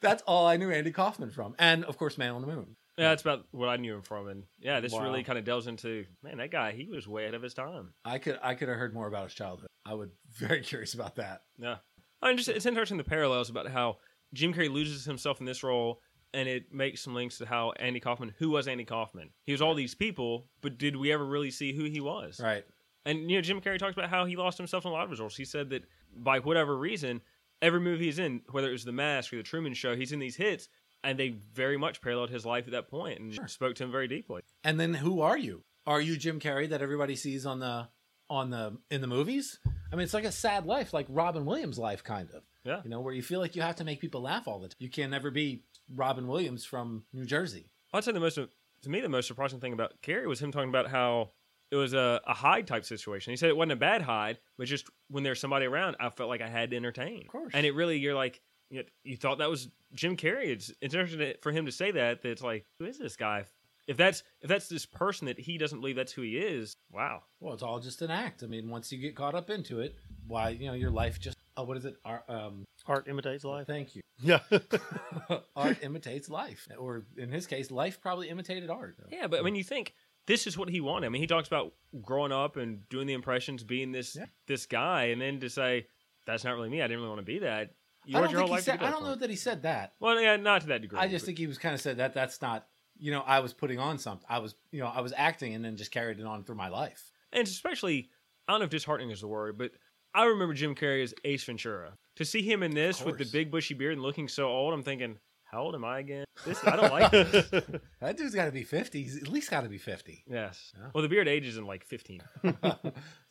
That's 0.01 0.23
all 0.23 0.47
I 0.47 0.57
knew 0.57 0.71
Andy 0.71 0.91
Kaufman 0.91 1.29
from, 1.31 1.55
and 1.59 1.83
of 1.85 1.97
course, 1.97 2.17
Man 2.17 2.31
on 2.33 2.41
the 2.41 2.47
Moon. 2.47 2.75
Yeah, 2.97 3.09
that's 3.09 3.21
about 3.21 3.45
what 3.51 3.69
I 3.69 3.77
knew 3.77 3.95
him 3.95 4.01
from. 4.01 4.27
And 4.27 4.43
yeah, 4.59 4.79
this 4.79 4.91
Wow. 4.91 5.03
really 5.03 5.23
kind 5.23 5.39
of 5.39 5.45
delves 5.45 5.65
into 5.67 6.05
man, 6.23 6.37
that 6.37 6.51
guy, 6.51 6.73
he 6.73 6.87
was 6.89 7.07
way 7.07 7.23
ahead 7.23 7.35
of 7.35 7.41
his 7.41 7.53
time. 7.53 7.93
I 8.03 8.17
could 8.19 8.37
I 8.43 8.53
could 8.55 8.67
have 8.69 8.77
heard 8.77 8.93
more 8.93 9.07
about 9.07 9.23
his 9.25 9.33
childhood. 9.33 9.69
I 9.85 9.93
would 9.93 10.11
very 10.37 10.61
curious 10.61 10.93
about 10.93 11.15
that. 11.15 11.43
Yeah. 11.57 11.77
I 12.21 12.27
mean, 12.27 12.37
just 12.37 12.49
it's 12.49 12.65
interesting 12.65 12.97
the 12.97 13.03
parallels 13.03 13.49
about 13.49 13.67
how 13.69 13.97
Jim 14.33 14.53
Carrey 14.53 14.69
loses 14.71 15.03
himself 15.05 15.39
in 15.39 15.45
this 15.45 15.63
role, 15.63 16.01
and 16.33 16.47
it 16.47 16.73
makes 16.73 17.01
some 17.01 17.13
links 17.13 17.37
to 17.39 17.45
how 17.45 17.71
Andy 17.73 17.99
Kaufman, 17.99 18.33
who 18.37 18.49
was 18.51 18.67
Andy 18.67 18.85
Kaufman, 18.85 19.29
he 19.43 19.51
was 19.51 19.61
all 19.61 19.75
these 19.75 19.95
people, 19.95 20.47
but 20.61 20.77
did 20.77 20.95
we 20.95 21.11
ever 21.11 21.25
really 21.25 21.51
see 21.51 21.73
who 21.73 21.83
he 21.83 21.99
was? 21.99 22.39
Right. 22.39 22.65
And 23.05 23.29
you 23.29 23.37
know, 23.37 23.41
Jim 23.41 23.61
Carrey 23.61 23.79
talks 23.79 23.95
about 23.97 24.09
how 24.09 24.25
he 24.25 24.35
lost 24.35 24.57
himself 24.57 24.85
in 24.85 24.91
a 24.91 24.93
lot 24.93 25.03
of 25.03 25.09
his 25.09 25.19
roles. 25.19 25.35
He 25.35 25.45
said 25.45 25.69
that 25.71 25.83
by 26.15 26.39
whatever 26.39 26.77
reason, 26.77 27.21
every 27.61 27.79
movie 27.79 28.05
he's 28.05 28.19
in, 28.19 28.41
whether 28.51 28.69
it 28.69 28.73
was 28.73 28.85
The 28.85 28.91
Mask 28.91 29.33
or 29.33 29.37
The 29.37 29.43
Truman 29.43 29.73
Show, 29.73 29.95
he's 29.95 30.11
in 30.11 30.19
these 30.19 30.35
hits, 30.35 30.69
and 31.03 31.17
they 31.17 31.29
very 31.53 31.77
much 31.77 32.01
paralleled 32.01 32.29
his 32.29 32.45
life 32.45 32.65
at 32.65 32.71
that 32.71 32.89
point 32.89 33.19
and 33.19 33.49
spoke 33.49 33.75
to 33.75 33.83
him 33.83 33.91
very 33.91 34.07
deeply. 34.07 34.41
And 34.63 34.79
then 34.79 34.93
who 34.93 35.21
are 35.21 35.37
you? 35.37 35.63
Are 35.87 36.01
you 36.01 36.15
Jim 36.15 36.39
Carrey 36.39 36.69
that 36.69 36.81
everybody 36.81 37.15
sees 37.15 37.45
on 37.45 37.59
the 37.59 37.87
on 38.29 38.51
the 38.51 38.77
in 38.91 39.01
the 39.01 39.07
movies? 39.07 39.59
I 39.91 39.95
mean, 39.95 40.03
it's 40.03 40.13
like 40.13 40.25
a 40.25 40.31
sad 40.31 40.65
life, 40.65 40.93
like 40.93 41.07
Robin 41.09 41.43
Williams' 41.45 41.79
life, 41.79 42.03
kind 42.03 42.29
of. 42.31 42.43
Yeah. 42.63 42.81
You 42.83 42.89
know, 42.89 43.01
where 43.01 43.13
you 43.13 43.23
feel 43.23 43.39
like 43.39 43.55
you 43.55 43.61
have 43.61 43.77
to 43.77 43.83
make 43.83 43.99
people 43.99 44.21
laugh 44.21 44.47
all 44.47 44.59
the 44.59 44.67
time. 44.67 44.77
You 44.79 44.89
can 44.89 45.09
never 45.09 45.31
be 45.31 45.63
Robin 45.93 46.27
Williams 46.27 46.65
from 46.65 47.03
New 47.13 47.25
Jersey. 47.25 47.65
I'd 47.93 48.03
say 48.03 48.11
the 48.11 48.19
most 48.19 48.35
to 48.35 48.89
me 48.89 49.01
the 49.01 49.09
most 49.09 49.27
surprising 49.27 49.59
thing 49.59 49.73
about 49.73 50.01
Carrey 50.01 50.27
was 50.27 50.41
him 50.41 50.51
talking 50.51 50.69
about 50.69 50.87
how 50.87 51.31
it 51.71 51.75
was 51.75 51.93
a, 51.93 52.21
a 52.27 52.33
hide 52.33 52.67
type 52.67 52.85
situation. 52.85 53.31
He 53.31 53.37
said 53.37 53.49
it 53.49 53.57
wasn't 53.57 53.73
a 53.73 53.77
bad 53.77 54.01
hide, 54.01 54.39
but 54.57 54.67
just 54.67 54.89
when 55.09 55.23
there's 55.23 55.39
somebody 55.39 55.65
around, 55.65 55.95
I 55.99 56.09
felt 56.09 56.29
like 56.29 56.41
I 56.41 56.49
had 56.49 56.71
to 56.71 56.75
entertain. 56.75 57.21
Of 57.21 57.27
course. 57.27 57.51
And 57.53 57.65
it 57.65 57.73
really, 57.73 57.97
you're 57.97 58.15
like, 58.15 58.41
you, 58.69 58.83
you 59.03 59.15
thought 59.15 59.37
that 59.37 59.49
was 59.49 59.69
Jim 59.93 60.17
Carrey. 60.17 60.47
It's, 60.47 60.71
it's 60.81 60.93
interesting 60.93 61.33
for 61.41 61.51
him 61.51 61.65
to 61.65 61.71
say 61.71 61.91
that. 61.91 62.21
That 62.21 62.29
it's 62.29 62.41
like, 62.41 62.65
who 62.79 62.85
is 62.85 62.97
this 62.97 63.15
guy? 63.15 63.45
If 63.87 63.97
that's 63.97 64.23
if 64.41 64.47
that's 64.47 64.67
this 64.67 64.85
person 64.85 65.25
that 65.25 65.39
he 65.39 65.57
doesn't 65.57 65.79
believe 65.79 65.95
that's 65.95 66.13
who 66.13 66.21
he 66.21 66.37
is, 66.37 66.77
wow. 66.91 67.23
Well, 67.39 67.53
it's 67.53 67.63
all 67.63 67.79
just 67.79 68.01
an 68.01 68.11
act. 68.11 68.43
I 68.43 68.47
mean, 68.47 68.69
once 68.69 68.91
you 68.91 68.97
get 68.99 69.15
caught 69.15 69.35
up 69.35 69.49
into 69.49 69.79
it, 69.79 69.95
why 70.27 70.49
you 70.49 70.67
know 70.67 70.73
your 70.73 70.91
life 70.91 71.19
just 71.19 71.37
oh, 71.61 71.65
what 71.65 71.77
is 71.77 71.85
it? 71.85 71.95
Ar- 72.03 72.23
um, 72.27 72.65
Art 72.87 73.07
imitates 73.07 73.43
life. 73.43 73.67
thank 73.67 73.95
you. 73.95 74.01
Yeah. 74.23 74.39
art 75.55 75.79
imitates 75.81 76.29
life, 76.29 76.67
or 76.77 77.05
in 77.17 77.29
his 77.31 77.47
case, 77.47 77.71
life 77.71 77.99
probably 78.01 78.29
imitated 78.29 78.69
art. 78.69 78.95
Yeah, 79.11 79.27
but 79.27 79.39
I 79.39 79.43
mean, 79.43 79.55
you 79.55 79.63
think 79.63 79.93
this 80.27 80.45
is 80.45 80.57
what 80.57 80.69
he 80.69 80.79
wanted. 80.79 81.07
I 81.07 81.09
mean, 81.09 81.21
he 81.21 81.27
talks 81.27 81.47
about 81.47 81.73
growing 82.03 82.31
up 82.31 82.55
and 82.57 82.87
doing 82.89 83.07
the 83.07 83.13
impressions, 83.13 83.63
being 83.63 83.91
this 83.91 84.15
Yeah. 84.15 84.25
this 84.47 84.65
guy, 84.67 85.05
and 85.05 85.19
then 85.21 85.39
to 85.39 85.49
say 85.49 85.87
that's 86.27 86.43
not 86.43 86.55
really 86.55 86.69
me. 86.69 86.81
I 86.81 86.85
didn't 86.85 86.97
really 86.99 87.09
want 87.09 87.19
to 87.21 87.25
be 87.25 87.39
that. 87.39 87.71
You 88.05 88.17
I 88.17 88.21
don't 88.21 88.29
your 88.31 88.39
think 88.39 88.39
whole 88.39 88.47
he 88.47 88.51
life. 88.53 88.63
said. 88.63 88.79
get 88.79 88.87
I 88.87 88.91
don't 88.91 89.03
know 89.03 89.15
that 89.15 89.29
he 89.29 89.35
said 89.35 89.63
that. 89.63 89.93
Well, 89.99 90.19
yeah, 90.21 90.35
not 90.35 90.61
to 90.61 90.67
that 90.67 90.81
degree. 90.81 90.99
I 90.99 91.07
just 91.07 91.23
but- 91.23 91.27
think 91.27 91.37
he 91.39 91.47
was 91.47 91.57
kind 91.57 91.73
of 91.73 91.81
said 91.81 91.97
that 91.97 92.13
that's 92.13 92.41
not. 92.41 92.67
You 92.99 93.11
know, 93.11 93.21
I 93.21 93.39
was 93.39 93.53
putting 93.53 93.79
on 93.79 93.97
something. 93.97 94.27
I 94.29 94.37
was, 94.37 94.53
you 94.71 94.81
know, 94.81 94.87
I 94.87 95.01
was 95.01 95.13
acting 95.17 95.55
and 95.55 95.65
then 95.65 95.75
just 95.77 95.89
carried 95.91 96.19
it 96.19 96.25
on 96.27 96.43
through 96.43 96.55
my 96.57 96.67
life. 96.69 97.11
and 97.33 97.47
especially, 97.47 98.11
I 98.47 98.51
don't 98.53 98.59
know 98.59 98.65
if 98.65 98.69
disheartening 98.69 99.09
is 99.09 99.21
the 99.21 99.27
word, 99.27 99.57
but 99.57 99.71
I 100.13 100.25
remember 100.25 100.53
Jim 100.53 100.75
Carrey 100.75 101.03
as 101.03 101.13
Ace 101.23 101.43
Ventura. 101.43 101.93
To 102.17 102.25
see 102.25 102.41
him 102.41 102.63
in 102.63 102.71
this 102.71 103.03
with 103.03 103.17
the 103.17 103.25
big 103.25 103.49
bushy 103.51 103.73
beard 103.73 103.93
and 103.93 104.01
looking 104.01 104.27
so 104.27 104.47
old, 104.49 104.73
I'm 104.73 104.83
thinking, 104.83 105.17
how 105.45 105.61
old 105.63 105.75
am 105.75 105.85
I 105.85 105.99
again? 105.99 106.25
This 106.45 106.65
I 106.65 106.75
don't 106.75 106.91
like 106.91 107.11
this. 107.11 107.49
That 108.01 108.17
dude's 108.17 108.35
got 108.35 108.45
to 108.45 108.51
be 108.51 108.63
fifty. 108.63 109.03
He's 109.03 109.17
at 109.17 109.27
least 109.27 109.49
got 109.49 109.61
to 109.61 109.69
be 109.69 109.77
fifty. 109.77 110.23
Yes. 110.27 110.73
Yeah. 110.77 110.89
Well, 110.93 111.01
the 111.01 111.09
beard 111.09 111.27
ages 111.27 111.57
in 111.57 111.65
like 111.65 111.85
15. 111.85 112.21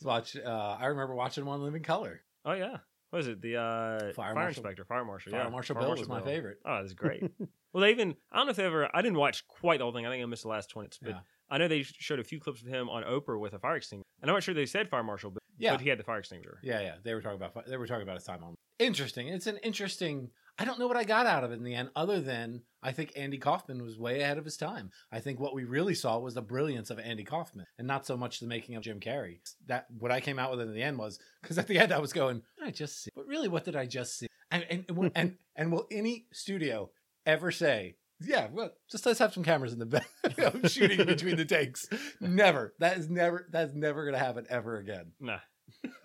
Watch. 0.02 0.36
Uh, 0.36 0.76
I 0.78 0.86
remember 0.86 1.14
watching 1.14 1.46
In 1.46 1.62
Living 1.62 1.82
Color. 1.82 2.20
Oh 2.44 2.52
yeah. 2.52 2.78
What 3.10 3.20
is 3.20 3.26
it? 3.28 3.42
The 3.42 3.56
uh, 3.56 3.98
Fire 3.98 4.12
fire, 4.12 4.34
Marshal- 4.34 4.62
inspector, 4.62 4.84
fire 4.84 5.04
marshal. 5.04 5.32
Fire 5.32 5.42
yeah, 5.42 5.48
Marshal 5.48 5.74
Fire 5.74 5.82
Bill 5.84 5.96
was 5.96 6.08
my 6.08 6.20
favorite. 6.22 6.58
Oh, 6.64 6.80
that's 6.80 6.92
great. 6.94 7.24
well, 7.72 7.82
they 7.82 7.90
even 7.90 8.14
I 8.30 8.36
don't 8.36 8.46
know 8.46 8.50
if 8.50 8.56
they 8.56 8.64
ever. 8.64 8.88
I 8.94 9.02
didn't 9.02 9.18
watch 9.18 9.46
quite 9.48 9.78
the 9.78 9.84
whole 9.84 9.92
thing. 9.92 10.06
I 10.06 10.10
think 10.10 10.22
I 10.22 10.26
missed 10.26 10.42
the 10.42 10.48
last 10.48 10.70
20 10.70 10.84
minutes, 10.84 10.98
but 11.02 11.10
Yeah. 11.10 11.18
I 11.50 11.58
know 11.58 11.66
they 11.66 11.82
showed 11.82 12.20
a 12.20 12.24
few 12.24 12.38
clips 12.38 12.62
of 12.62 12.68
him 12.68 12.88
on 12.88 13.02
Oprah 13.02 13.38
with 13.40 13.54
a 13.54 13.58
fire 13.58 13.76
extinguisher, 13.76 14.06
and 14.22 14.30
I'm 14.30 14.36
not 14.36 14.44
sure 14.44 14.54
they 14.54 14.66
said 14.66 14.88
fire 14.88 15.02
marshal, 15.02 15.32
but, 15.32 15.42
Yeah. 15.60 15.72
but 15.72 15.80
he 15.80 15.88
had 15.88 15.98
the 15.98 16.04
fire 16.04 16.18
extinguisher. 16.18 16.58
Yeah, 16.62 16.80
yeah. 16.80 16.94
They 17.02 17.14
were 17.14 17.20
talking 17.20 17.36
about 17.40 17.66
they 17.66 17.76
were 17.76 17.86
talking 17.86 18.02
about 18.02 18.16
his 18.16 18.24
time 18.24 18.42
on. 18.42 18.54
Interesting. 18.78 19.28
It's 19.28 19.46
an 19.46 19.58
interesting. 19.58 20.30
I 20.58 20.64
don't 20.64 20.78
know 20.78 20.86
what 20.86 20.96
I 20.96 21.04
got 21.04 21.26
out 21.26 21.44
of 21.44 21.52
it 21.52 21.58
in 21.58 21.64
the 21.64 21.74
end, 21.74 21.90
other 21.96 22.20
than 22.20 22.62
I 22.82 22.92
think 22.92 23.12
Andy 23.16 23.38
Kaufman 23.38 23.82
was 23.82 23.98
way 23.98 24.20
ahead 24.20 24.36
of 24.38 24.44
his 24.44 24.56
time. 24.56 24.90
I 25.12 25.20
think 25.20 25.38
what 25.40 25.54
we 25.54 25.64
really 25.64 25.94
saw 25.94 26.18
was 26.18 26.34
the 26.34 26.42
brilliance 26.42 26.90
of 26.90 26.98
Andy 26.98 27.24
Kaufman, 27.24 27.66
and 27.78 27.86
not 27.86 28.06
so 28.06 28.16
much 28.16 28.40
the 28.40 28.46
making 28.46 28.76
of 28.76 28.82
Jim 28.82 29.00
Carrey. 29.00 29.38
That 29.66 29.86
what 29.98 30.10
I 30.10 30.20
came 30.20 30.38
out 30.38 30.50
with 30.50 30.60
in 30.60 30.74
the 30.74 30.82
end 30.82 30.98
was 30.98 31.18
because 31.42 31.58
at 31.58 31.66
the 31.66 31.78
end 31.78 31.92
I 31.92 31.98
was 31.98 32.12
going, 32.12 32.36
"What 32.56 32.64
did 32.64 32.68
I 32.68 32.72
just 32.72 33.02
see, 33.02 33.10
but 33.14 33.26
really, 33.26 33.48
what 33.48 33.64
did 33.64 33.76
I 33.76 33.86
just 33.86 34.18
see? 34.18 34.26
And 34.50 34.66
and 34.70 34.84
and, 34.88 35.12
and, 35.14 35.36
and 35.56 35.72
will 35.72 35.86
any 35.90 36.26
studio 36.32 36.90
ever 37.26 37.50
say? 37.50 37.96
Yeah, 38.22 38.48
well, 38.52 38.70
just 38.90 39.06
let's 39.06 39.18
have 39.18 39.32
some 39.32 39.42
cameras 39.44 39.72
in 39.72 39.78
the 39.78 39.86
back 39.86 40.06
you 40.36 40.44
know, 40.44 40.68
shooting 40.68 41.06
between 41.06 41.36
the 41.36 41.44
takes. 41.44 41.88
Never. 42.20 42.74
That 42.78 42.98
is 42.98 43.08
never. 43.08 43.46
That's 43.50 43.74
never 43.74 44.02
going 44.04 44.12
to 44.14 44.18
happen 44.24 44.46
ever 44.50 44.76
again 44.78 45.12
Nah. 45.20 45.38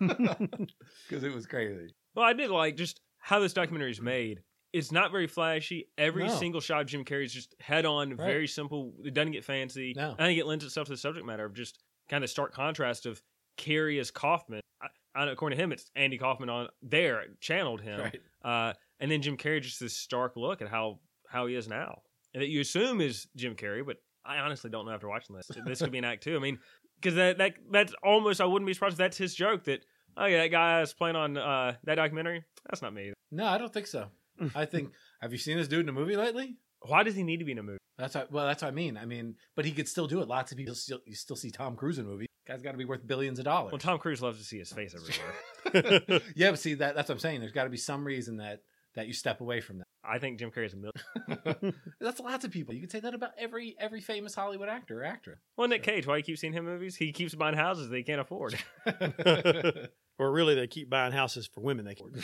because 0.00 1.22
it 1.24 1.34
was 1.34 1.46
crazy. 1.46 1.94
Well, 2.14 2.24
I 2.24 2.32
did 2.32 2.50
like 2.50 2.76
just 2.76 3.00
how 3.18 3.40
this 3.40 3.52
documentary 3.52 3.90
is 3.90 4.00
made. 4.00 4.40
It's 4.72 4.92
not 4.92 5.10
very 5.10 5.26
flashy. 5.26 5.88
Every 5.96 6.24
No. 6.26 6.34
single 6.36 6.60
shot 6.60 6.82
of 6.82 6.86
Jim 6.86 7.04
Carrey 7.04 7.24
is 7.24 7.32
just 7.32 7.54
head 7.60 7.86
on, 7.86 8.10
Right. 8.10 8.26
very 8.26 8.46
simple. 8.48 8.92
It 9.04 9.14
doesn't 9.14 9.32
get 9.32 9.44
fancy. 9.44 9.94
No. 9.96 10.14
I 10.18 10.26
think 10.26 10.38
it 10.38 10.46
lends 10.46 10.64
itself 10.64 10.86
to 10.86 10.92
the 10.92 10.98
subject 10.98 11.24
matter 11.26 11.44
of 11.44 11.54
just 11.54 11.82
kind 12.08 12.22
of 12.24 12.30
stark 12.30 12.52
contrast 12.52 13.06
of 13.06 13.20
Carrey 13.56 13.98
as 14.00 14.10
Kaufman. 14.10 14.60
I, 14.82 14.88
I, 15.14 15.24
know, 15.24 15.32
according 15.32 15.56
to 15.58 15.64
him, 15.64 15.72
it's 15.72 15.90
Andy 15.96 16.18
Kaufman 16.18 16.48
on 16.50 16.68
there 16.82 17.24
channeled 17.40 17.80
him, 17.80 18.00
Right. 18.00 18.20
uh, 18.44 18.74
and 19.00 19.10
then 19.10 19.22
Jim 19.22 19.36
Carrey 19.36 19.62
just 19.62 19.80
this 19.80 19.96
stark 19.96 20.36
look 20.36 20.60
at 20.62 20.68
how 20.68 21.00
how 21.28 21.46
he 21.46 21.54
is 21.56 21.66
now, 21.68 22.02
that 22.36 22.48
you 22.48 22.60
assume 22.60 23.00
is 23.00 23.26
Jim 23.36 23.54
Carrey, 23.54 23.84
but 23.84 23.96
I 24.24 24.38
honestly 24.38 24.70
don't 24.70 24.86
know 24.86 24.92
after 24.92 25.08
watching 25.08 25.36
this. 25.36 25.50
This 25.66 25.80
could 25.80 25.92
be 25.92 25.98
an 25.98 26.04
act 26.04 26.22
two. 26.22 26.36
I 26.36 26.38
mean, 26.38 26.58
because 27.00 27.14
that 27.16 27.38
that 27.38 27.54
that's 27.70 27.94
almost 28.02 28.40
I 28.40 28.44
wouldn't 28.44 28.66
be 28.66 28.74
surprised 28.74 28.94
if 28.94 28.98
that's 28.98 29.16
his 29.16 29.34
joke 29.34 29.64
that 29.64 29.84
oh 30.16 30.26
yeah 30.26 30.38
that 30.38 30.48
guy 30.48 30.82
is 30.82 30.92
playing 30.92 31.16
on 31.16 31.36
uh, 31.36 31.74
that 31.84 31.96
documentary. 31.96 32.44
That's 32.68 32.82
not 32.82 32.94
me. 32.94 33.12
No, 33.30 33.46
I 33.46 33.58
don't 33.58 33.72
think 33.72 33.86
so. 33.86 34.08
I 34.54 34.66
think. 34.66 34.92
Have 35.22 35.32
you 35.32 35.38
seen 35.38 35.56
this 35.56 35.68
dude 35.68 35.80
in 35.80 35.88
a 35.88 35.92
movie 35.92 36.16
lately? 36.16 36.56
Why 36.82 37.02
does 37.02 37.16
he 37.16 37.22
need 37.22 37.38
to 37.38 37.44
be 37.44 37.52
in 37.52 37.58
a 37.58 37.62
movie? 37.62 37.78
That's 37.98 38.14
what, 38.14 38.30
well, 38.30 38.46
that's 38.46 38.62
what 38.62 38.68
I 38.68 38.72
mean. 38.72 38.98
I 38.98 39.06
mean, 39.06 39.36
but 39.54 39.64
he 39.64 39.72
could 39.72 39.88
still 39.88 40.06
do 40.06 40.20
it. 40.20 40.28
Lots 40.28 40.52
of 40.52 40.58
people 40.58 40.74
still 40.74 41.00
you 41.06 41.14
still 41.14 41.36
see 41.36 41.50
Tom 41.50 41.76
Cruise 41.76 41.98
in 41.98 42.06
movies. 42.06 42.28
Guy's 42.46 42.62
got 42.62 42.72
to 42.72 42.78
be 42.78 42.84
worth 42.84 43.04
billions 43.06 43.38
of 43.38 43.44
dollars. 43.44 43.72
Well, 43.72 43.78
Tom 43.78 43.98
Cruise 43.98 44.22
loves 44.22 44.38
to 44.38 44.44
see 44.44 44.58
his 44.58 44.70
face 44.70 44.94
everywhere. 44.94 46.20
yeah, 46.36 46.50
but 46.50 46.60
see 46.60 46.74
that 46.74 46.94
that's 46.94 47.08
what 47.08 47.14
I'm 47.14 47.20
saying. 47.20 47.40
There's 47.40 47.52
got 47.52 47.64
to 47.64 47.70
be 47.70 47.76
some 47.76 48.04
reason 48.04 48.36
that 48.36 48.60
that 48.96 49.06
you 49.06 49.12
step 49.12 49.40
away 49.40 49.60
from 49.60 49.78
that. 49.78 49.86
I 50.04 50.18
think 50.18 50.38
Jim 50.38 50.50
Carrey's 50.50 50.72
a 50.72 50.76
million. 50.76 50.92
that. 51.28 51.74
that's 52.00 52.18
lots 52.18 52.44
of 52.44 52.50
people. 52.50 52.74
You 52.74 52.80
can 52.80 52.90
say 52.90 53.00
that 53.00 53.14
about 53.14 53.30
every 53.38 53.76
every 53.78 54.00
famous 54.00 54.34
Hollywood 54.34 54.68
actor 54.68 55.00
or 55.00 55.04
actress. 55.04 55.38
Well, 55.56 55.68
Nick 55.68 55.82
Cage, 55.82 56.06
why 56.06 56.14
do 56.14 56.18
you 56.18 56.24
keep 56.24 56.38
seeing 56.38 56.52
him 56.52 56.64
movies? 56.64 56.96
He 56.96 57.12
keeps 57.12 57.34
buying 57.34 57.56
houses 57.56 57.88
they 57.88 58.02
can't 58.02 58.20
afford. 58.20 58.58
or 60.18 60.32
really, 60.32 60.54
they 60.54 60.66
keep 60.66 60.90
buying 60.90 61.12
houses 61.12 61.48
for 61.52 61.60
women 61.60 61.84
they 61.84 61.94
can't 61.94 62.16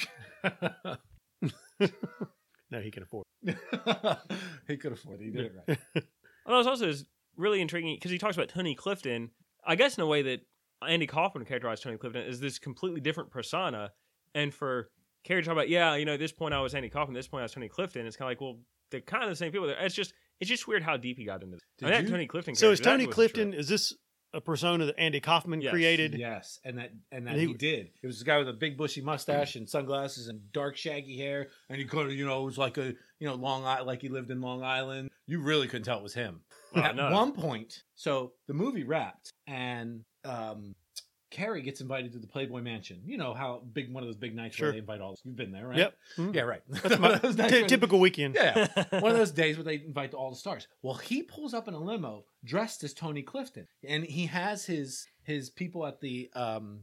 afford. 0.45 0.99
No, 2.71 2.81
he 2.81 2.91
can 2.91 3.03
afford. 3.03 3.27
he 4.67 4.77
could 4.79 4.93
afford 4.93 5.21
it. 5.21 5.25
He 5.25 5.31
did 5.31 5.45
it 5.47 5.53
right. 5.69 6.05
Well, 6.47 6.59
it's 6.59 6.69
also 6.69 6.89
is 6.89 7.05
really 7.37 7.61
intriguing 7.61 7.95
because 7.97 8.11
he 8.11 8.19
talks 8.19 8.35
about 8.35 8.49
Tony 8.49 8.75
Clifton. 8.75 9.31
I 9.65 9.77
guess 9.77 9.97
in 9.97 10.03
a 10.03 10.07
way 10.07 10.23
that 10.23 10.41
Andy 10.87 11.07
Kaufman 11.07 11.45
characterized 11.45 11.83
Tony 11.83 11.99
Clifton 11.99 12.23
is 12.23 12.41
this 12.41 12.59
completely 12.59 13.01
different 13.01 13.31
persona, 13.31 13.93
and 14.35 14.53
for 14.55 14.89
Carrey 15.27 15.41
to 15.41 15.43
talk 15.43 15.53
about, 15.53 15.69
yeah, 15.69 15.95
you 15.97 16.05
know, 16.05 16.15
at 16.15 16.19
this 16.21 16.33
point 16.33 16.55
I 16.55 16.61
was 16.61 16.75
Andy 16.75 16.89
Kaufman, 16.89 17.17
at 17.17 17.19
this 17.21 17.29
point 17.29 17.43
I 17.43 17.45
was 17.45 17.53
Tony 17.53 17.69
Clifton. 17.69 18.07
It's 18.07 18.17
kind 18.17 18.27
of 18.27 18.31
like, 18.33 18.41
well, 18.41 18.59
they're 18.91 19.01
kind 19.01 19.25
of 19.25 19.31
the 19.31 19.37
same 19.37 19.53
people. 19.53 19.69
It's 19.79 19.95
just, 19.95 20.13
it's 20.41 20.51
just 20.51 20.67
weird 20.67 20.83
how 20.83 20.97
deep 20.97 21.19
he 21.19 21.25
got 21.25 21.43
into 21.43 21.57
this. 21.57 21.61
Did 21.79 21.89
I 21.89 21.93
mean, 21.97 22.05
that 22.05 22.11
Tony 22.11 22.27
Clifton. 22.27 22.55
So 22.55 22.71
is 22.73 22.81
Tony 22.81 23.07
Clifton? 23.07 23.53
sure. 23.53 23.61
Is 23.61 23.69
this 23.69 23.95
a 24.35 24.41
persona 24.41 24.87
that 24.87 24.99
Andy 24.99 25.21
Kaufman 25.21 25.61
Yes. 25.61 25.71
created? 25.73 26.15
Yes, 26.15 26.59
and 26.65 26.79
that 26.79 26.91
and 27.13 27.27
that 27.27 27.33
And 27.33 27.41
he, 27.41 27.47
he- 27.49 27.55
did. 27.55 27.91
It 28.03 28.07
was 28.07 28.23
a 28.23 28.25
guy 28.25 28.39
with 28.39 28.49
a 28.49 28.53
big 28.55 28.77
bushy 28.79 29.01
mustache 29.03 29.57
and 29.57 29.69
sunglasses 29.69 30.29
and 30.29 30.51
dark 30.53 30.77
shaggy 30.77 31.19
hair, 31.19 31.49
and 31.69 31.79
he 31.79 31.85
could, 31.85 32.11
you 32.13 32.25
know, 32.27 32.43
it 32.43 32.47
was 32.47 32.59
like 32.59 32.79
a 32.79 32.95
you 33.19 33.29
know 33.29 33.35
Long 33.35 33.65
Island, 33.65 33.87
like 33.87 34.01
he 34.01 34.09
lived 34.09 34.31
in 34.31 34.41
Long 34.41 34.63
Island. 34.65 35.11
You 35.27 35.41
really 35.41 35.69
couldn't 35.69 35.85
tell 35.85 35.99
it 35.99 36.03
was 36.03 36.15
him. 36.15 36.41
Oh, 36.75 36.81
At 36.81 36.97
no. 36.97 37.11
one 37.13 37.33
point, 37.33 37.83
so 37.95 38.33
the 38.49 38.55
movie 38.55 38.85
wrapped, 38.85 39.31
and 39.47 40.01
um, 40.25 40.75
Carrey 41.33 41.65
gets 41.65 41.81
invited 41.81 42.13
to 42.13 42.19
the 42.19 42.27
Playboy 42.27 42.61
Mansion. 42.61 43.01
You 43.05 43.17
know 43.17 43.33
how 43.35 43.63
big 43.73 43.93
one 43.93 44.03
of 44.03 44.07
those 44.09 44.17
big 44.17 44.35
nights 44.37 44.57
Sure. 44.57 44.67
where 44.69 44.73
they 44.73 44.79
invite 44.79 45.01
all. 45.01 45.17
You've 45.25 45.35
been 45.37 45.51
there, 45.53 45.67
right? 45.67 45.79
Yep. 45.79 45.95
Mhm. 46.19 46.35
Yeah, 46.35 46.43
right. 46.43 46.63
That's 46.69 46.99
my 47.01 47.17
Those 47.19 47.37
nights 47.37 47.53
ty- 47.53 47.61
where- 47.61 47.69
typical 47.69 47.99
weekend. 48.01 48.35
Yeah, 48.35 48.67
one 49.01 49.11
of 49.13 49.17
those 49.19 49.31
days 49.33 49.57
where 49.57 49.65
they 49.65 49.77
invite 49.77 50.15
all 50.15 50.31
the 50.31 50.37
stars. 50.37 50.69
Well, 50.83 50.95
he 50.95 51.23
pulls 51.23 51.55
up 51.55 51.69
in 51.69 51.75
a 51.75 51.79
limo 51.81 52.25
dressed 52.45 52.85
as 52.85 52.93
Tony 52.93 53.23
Clifton, 53.23 53.67
and 53.87 54.05
he 54.05 54.27
has 54.27 54.67
his 54.67 55.07
his 55.23 55.49
people 55.51 55.87
at 55.87 56.01
the 56.01 56.31
um 56.35 56.81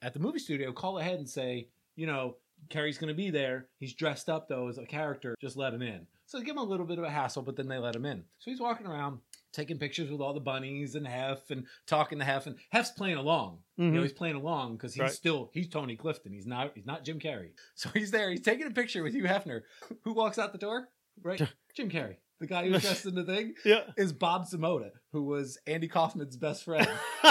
at 0.00 0.12
the 0.14 0.20
movie 0.20 0.38
studio 0.38 0.72
call 0.72 0.98
ahead 0.98 1.18
and 1.18 1.28
say, 1.28 1.68
you 1.96 2.06
know, 2.06 2.36
Carrey's 2.70 2.98
going 2.98 3.08
to 3.08 3.14
be 3.14 3.30
there. 3.30 3.66
He's 3.80 3.94
dressed 3.94 4.28
up 4.28 4.48
though 4.48 4.68
as 4.68 4.78
a 4.78 4.84
character. 4.86 5.34
Just 5.40 5.56
let 5.56 5.74
him 5.74 5.82
in. 5.82 6.06
So 6.28 6.38
they 6.38 6.44
give 6.44 6.52
him 6.56 6.58
a 6.62 6.64
little 6.64 6.84
bit 6.84 6.98
of 6.98 7.04
a 7.04 7.10
hassle, 7.10 7.42
but 7.42 7.56
then 7.56 7.68
they 7.68 7.78
let 7.78 7.96
him 7.96 8.04
in. 8.04 8.22
So 8.38 8.50
he's 8.50 8.60
walking 8.60 8.86
around 8.86 9.20
taking 9.54 9.78
pictures 9.78 10.10
with 10.10 10.20
all 10.20 10.34
the 10.34 10.40
bunnies 10.40 10.94
and 10.94 11.06
Hef 11.06 11.50
and 11.50 11.66
talking 11.86 12.18
to 12.18 12.24
Hef 12.24 12.46
and 12.46 12.56
Hef's 12.70 12.90
playing 12.90 13.16
along. 13.16 13.60
You 13.78 13.86
know, 13.90 14.00
Mhm. 14.00 14.02
he's 14.02 14.12
playing 14.12 14.36
along 14.36 14.76
because 14.76 14.92
he's 14.92 15.00
Right. 15.00 15.10
still 15.10 15.50
he's 15.54 15.68
Tony 15.68 15.96
Clifton. 15.96 16.32
He's 16.34 16.46
not 16.46 16.72
he's 16.74 16.84
not 16.86 17.02
Jim 17.02 17.18
Carrey. 17.18 17.52
So 17.74 17.88
he's 17.94 18.10
there. 18.10 18.30
He's 18.30 18.42
taking 18.42 18.66
a 18.66 18.70
picture 18.70 19.02
with 19.02 19.14
Hugh 19.14 19.24
Hefner. 19.24 19.62
Who 20.04 20.12
walks 20.12 20.38
out 20.38 20.52
the 20.52 20.58
door? 20.58 20.90
Right, 21.22 21.40
Jim 21.74 21.88
Carrey. 21.90 22.18
The 22.40 22.46
guy 22.46 22.64
who 22.68 22.78
dressed 22.78 23.04
in 23.06 23.14
the 23.16 23.24
thing 23.24 23.54
Yeah. 23.64 23.82
is 23.96 24.12
Bob 24.12 24.46
Zmuda, 24.46 24.90
who 25.12 25.24
was 25.24 25.58
Andy 25.66 25.88
Kaufman's 25.88 26.36
best 26.36 26.64
friend. 26.64 26.86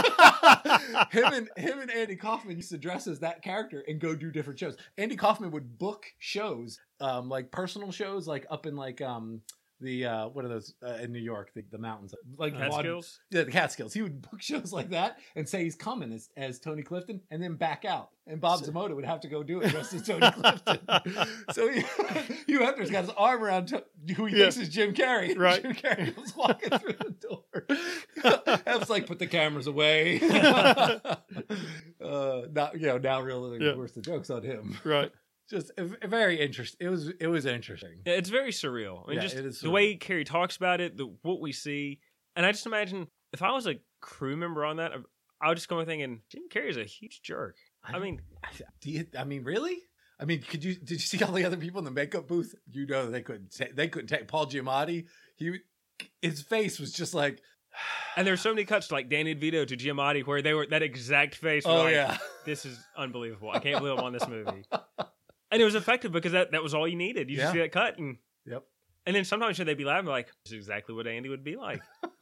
him 1.11 1.25
and 1.33 1.49
him 1.55 1.79
and 1.79 1.91
Andy 1.91 2.15
Kaufman 2.15 2.57
used 2.57 2.71
to 2.71 2.77
dress 2.77 3.07
as 3.07 3.19
that 3.19 3.41
character 3.41 3.83
and 3.87 3.99
go 3.99 4.15
do 4.15 4.31
different 4.31 4.59
shows. 4.59 4.75
Andy 4.97 5.15
Kaufman 5.15 5.51
would 5.51 5.77
book 5.77 6.05
shows, 6.19 6.79
um, 6.99 7.29
like 7.29 7.51
personal 7.51 7.91
shows, 7.91 8.27
like 8.27 8.45
up 8.49 8.65
in 8.65 8.75
like 8.75 9.01
um 9.01 9.41
the 9.79 10.05
uh 10.05 10.27
what 10.29 10.43
are 10.45 10.47
those 10.47 10.73
uh, 10.85 10.93
in 10.95 11.11
New 11.11 11.19
York, 11.19 11.51
the, 11.55 11.63
the 11.71 11.77
mountains, 11.77 12.13
like 12.37 12.55
Catskills? 12.57 13.19
yeah, 13.29 13.43
the 13.43 13.51
Catskills. 13.51 13.93
He 13.93 14.01
would 14.01 14.21
book 14.31 14.41
shows 14.41 14.73
like 14.73 14.89
that 14.89 15.19
and 15.35 15.47
say 15.47 15.63
he's 15.63 15.75
coming 15.75 16.11
as, 16.13 16.29
as 16.35 16.59
Tony 16.59 16.81
Clifton 16.83 17.21
and 17.31 17.41
then 17.41 17.55
back 17.55 17.85
out. 17.85 18.09
And 18.29 18.41
Bob 18.41 18.59
Zmuda 18.59 18.93
would 18.93 19.05
have 19.05 19.21
to 19.21 19.29
go 19.29 19.41
do 19.41 19.61
it 19.61 19.69
dressed 19.69 19.93
as 19.93 20.01
Tony 20.05 20.29
Clifton. 20.31 20.79
so 21.53 21.69
he, 21.71 21.79
Hugh 22.47 22.59
Hefner's 22.59 22.89
got 22.91 23.05
his 23.05 23.13
arm 23.15 23.41
around 23.41 23.69
who 24.15 24.25
he 24.25 24.35
Yeah. 24.35 24.43
thinks 24.49 24.57
is 24.57 24.69
Jim 24.69 24.93
Carrey. 24.93 25.37
Right. 25.37 25.61
Jim 25.61 25.73
Carrey 25.73 26.17
was 26.17 26.35
walking 26.35 26.77
through 26.77 26.93
the 26.93 27.15
door. 27.21 28.61
Hef's 28.65 28.89
like, 28.89 29.05
put 29.07 29.19
the 29.19 29.27
cameras 29.27 29.67
away. 29.67 30.19
uh, 32.03 32.41
not, 32.51 32.79
you 32.79 32.87
know, 32.87 32.97
now 32.97 33.21
really 33.21 33.63
Yeah. 33.65 33.75
worse 33.75 33.91
the 33.93 34.01
joke's 34.01 34.29
on 34.29 34.43
him. 34.43 34.77
right. 34.83 35.11
Just 35.49 35.71
very 35.77 36.39
interesting. 36.39 36.85
It 36.85 36.89
was, 36.89 37.09
it 37.19 37.27
was 37.27 37.45
interesting. 37.45 38.01
Yeah, 38.05 38.13
it's 38.13 38.29
very 38.29 38.51
surreal. 38.51 39.05
I 39.05 39.09
mean, 39.09 39.15
Yeah, 39.17 39.21
just 39.23 39.35
it 39.35 39.45
is 39.45 39.61
the 39.61 39.69
way 39.69 39.97
Carrey 39.97 40.25
talks 40.25 40.57
about 40.57 40.81
it, 40.81 40.97
the 40.97 41.13
what 41.21 41.39
we 41.39 41.51
see, 41.53 41.99
and 42.35 42.45
I 42.45 42.51
just 42.51 42.65
imagine 42.65 43.07
if 43.31 43.41
I 43.41 43.51
was 43.51 43.65
a 43.67 43.75
crew 44.01 44.35
member 44.35 44.65
on 44.65 44.77
that, 44.77 44.91
I 45.41 45.47
would 45.49 45.57
just 45.57 45.69
go 45.69 45.83
thinking 45.85 46.21
Jim 46.29 46.43
Carrey's 46.49 46.77
a 46.77 46.83
huge 46.83 47.21
jerk. 47.21 47.55
I 47.83 47.99
mean, 47.99 48.21
Do 48.81 48.91
you, 48.91 49.05
I 49.17 49.23
mean, 49.23 49.43
really? 49.43 49.77
I 50.19 50.25
mean, 50.25 50.41
could 50.41 50.63
you 50.63 50.75
did 50.75 50.91
you 50.91 50.97
see 50.99 51.23
all 51.23 51.31
the 51.31 51.45
other 51.45 51.57
people 51.57 51.79
in 51.79 51.85
the 51.85 51.91
makeup 51.91 52.27
booth? 52.27 52.53
You 52.71 52.87
know, 52.87 53.09
they 53.09 53.21
couldn't 53.21 53.55
ta- 53.57 53.71
they 53.73 53.87
couldn't 53.87 54.07
take 54.07 54.27
Paul 54.27 54.47
Giamatti. 54.47 55.05
He 55.35 55.59
his 56.21 56.41
face 56.41 56.79
was 56.79 56.91
just 56.91 57.13
like, 57.13 57.41
and 58.15 58.25
there's 58.25 58.41
so 58.41 58.49
many 58.49 58.65
cuts 58.65 58.87
to 58.87 58.95
like 58.95 59.09
Danny 59.09 59.35
DeVito 59.35 59.67
to 59.67 59.77
Giamatti 59.77 60.25
where 60.25 60.41
they 60.41 60.53
were 60.53 60.65
that 60.67 60.81
exact 60.81 61.35
face. 61.35 61.63
oh 61.65 61.83
like, 61.83 61.93
yeah, 61.93 62.17
this 62.45 62.65
is 62.65 62.79
unbelievable. 62.97 63.51
I 63.51 63.59
can't 63.59 63.79
believe 63.79 63.97
I'm 63.97 64.03
on 64.03 64.13
this 64.13 64.27
movie. 64.27 64.65
And 65.51 65.61
it 65.61 65.65
was 65.65 65.75
effective 65.75 66.11
because 66.11 66.33
that, 66.33 66.51
that 66.51 66.61
was 66.63 66.73
all 66.73 66.87
you 66.87 66.95
needed. 66.97 67.29
You 67.29 67.37
just 67.37 67.47
Yeah. 67.47 67.51
see 67.53 67.59
that 67.59 67.71
cut 67.71 67.97
and 67.97 68.17
yep. 68.45 68.63
and 69.05 69.15
then 69.15 69.23
sometimes 69.25 69.55
should 69.57 69.67
they 69.67 69.73
be 69.75 69.85
laughing 69.85 70.07
like 70.07 70.27
this 70.45 70.51
is 70.53 70.57
exactly 70.57 70.93
what 70.95 71.07
Andy 71.07 71.29
would 71.29 71.43
be 71.43 71.55
like. 71.55 71.81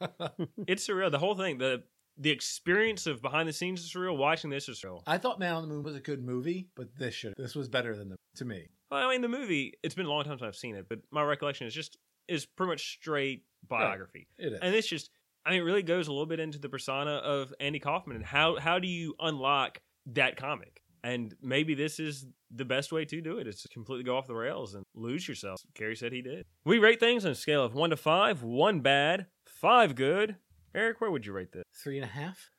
it's 0.66 0.86
surreal. 0.86 1.10
The 1.10 1.18
whole 1.18 1.34
thing, 1.34 1.58
the 1.58 1.82
the 2.18 2.30
experience 2.30 3.06
of 3.06 3.20
behind 3.20 3.48
the 3.48 3.52
scenes 3.52 3.84
is 3.84 3.92
surreal. 3.92 4.16
Watching 4.16 4.48
this 4.50 4.68
is 4.68 4.80
surreal. 4.80 5.02
I 5.06 5.18
thought 5.18 5.38
Man 5.38 5.54
on 5.54 5.62
the 5.62 5.68
Moon 5.68 5.82
was 5.82 5.94
a 5.96 6.00
good 6.00 6.24
movie, 6.24 6.68
but 6.74 6.88
this 6.96 7.14
should 7.14 7.34
this 7.36 7.54
was 7.54 7.68
better 7.68 7.94
than 7.96 8.08
the 8.10 8.16
to 8.36 8.44
me. 8.44 8.68
Well, 8.90 9.06
I 9.06 9.10
mean, 9.10 9.20
the 9.22 9.28
movie. 9.28 9.74
It's 9.82 9.94
been 9.94 10.06
a 10.06 10.10
long 10.10 10.22
time 10.24 10.38
since 10.38 10.42
I've 10.46 10.56
seen 10.56 10.76
it, 10.76 10.86
but 10.88 11.00
my 11.10 11.22
recollection 11.22 11.66
is 11.66 11.74
just 11.74 11.96
is 12.28 12.46
pretty 12.46 12.70
much 12.70 12.92
straight 12.94 13.44
biography, 13.68 14.26
It 14.38 14.52
is. 14.52 14.58
and 14.62 14.74
it's 14.74 14.86
just. 14.88 15.10
I 15.44 15.50
mean, 15.50 15.60
it 15.60 15.64
really 15.64 15.82
goes 15.84 16.08
a 16.08 16.10
little 16.12 16.26
bit 16.26 16.40
into 16.40 16.58
the 16.58 16.68
persona 16.68 17.12
of 17.12 17.54
Andy 17.60 17.78
Kaufman 17.78 18.16
and 18.16 18.24
how 18.24 18.56
how 18.58 18.78
do 18.80 18.88
you 18.88 19.14
unlock 19.20 19.80
that 20.06 20.36
comic? 20.36 20.82
And 21.06 21.36
maybe 21.40 21.76
this 21.76 22.00
is 22.00 22.26
the 22.50 22.64
best 22.64 22.90
way 22.90 23.04
to 23.04 23.20
do 23.20 23.38
it. 23.38 23.46
it. 23.46 23.50
Is 23.50 23.62
to 23.62 23.68
completely 23.68 24.02
go 24.02 24.16
off 24.16 24.26
the 24.26 24.34
rails 24.34 24.74
and 24.74 24.84
lose 24.96 25.28
yourself. 25.28 25.60
Carrey 25.78 25.96
said 25.96 26.12
he 26.12 26.20
did. 26.20 26.46
We 26.64 26.80
rate 26.80 26.98
things 26.98 27.24
on 27.24 27.30
a 27.30 27.36
scale 27.36 27.64
of 27.64 27.74
one 27.74 27.90
to 27.90 27.96
five. 27.96 28.42
One 28.42 28.80
bad, 28.80 29.26
five 29.46 29.94
good. 29.94 30.34
Eric, 30.74 31.00
where 31.00 31.12
would 31.12 31.24
you 31.24 31.32
rate 31.32 31.52
this? 31.52 31.62
Three 31.80 32.00
and 32.00 32.04
a 32.04 32.08
half. 32.08 32.50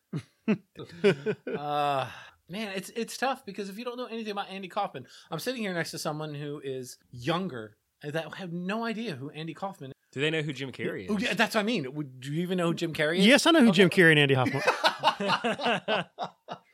uh 1.58 2.08
man, 2.50 2.72
it's 2.74 2.90
it's 2.96 3.18
tough 3.18 3.46
because 3.46 3.68
if 3.68 3.78
you 3.78 3.84
don't 3.84 3.98
know 3.98 4.06
anything 4.06 4.32
about 4.32 4.50
Andy 4.50 4.70
Kaufman, 4.70 5.06
I'm 5.30 5.40
sitting 5.40 5.62
here 5.62 5.74
next 5.74 5.92
to 5.92 6.00
someone 6.00 6.34
who 6.34 6.62
is 6.64 6.98
younger 7.12 7.76
that 8.02 8.34
have 8.36 8.54
no 8.54 8.86
idea 8.86 9.16
who 9.16 9.30
Andy 9.32 9.54
Kaufman 9.54 9.92
is. 9.92 9.97
Do 10.18 10.22
they 10.22 10.32
know 10.32 10.42
who 10.42 10.52
Jim 10.52 10.72
Carrey 10.72 11.04
is? 11.04 11.12
Oh, 11.12 11.20
yeah, 11.20 11.36
that's 11.36 11.54
what 11.54 11.62
I 11.62 11.64
mean. 11.64 11.94
Would, 11.94 12.22
do 12.22 12.34
you 12.34 12.42
even 12.42 12.58
know 12.58 12.70
who 12.70 12.74
Jim 12.74 12.92
Carrey 12.92 13.20
is? 13.20 13.28
Yes, 13.28 13.46
I 13.46 13.52
know 13.52 13.64
who 13.64 13.72
Jim 13.72 13.88
Carrey 13.88 14.10
and 14.10 14.20
Andy 14.20 14.34
Hoffman. 14.34 14.64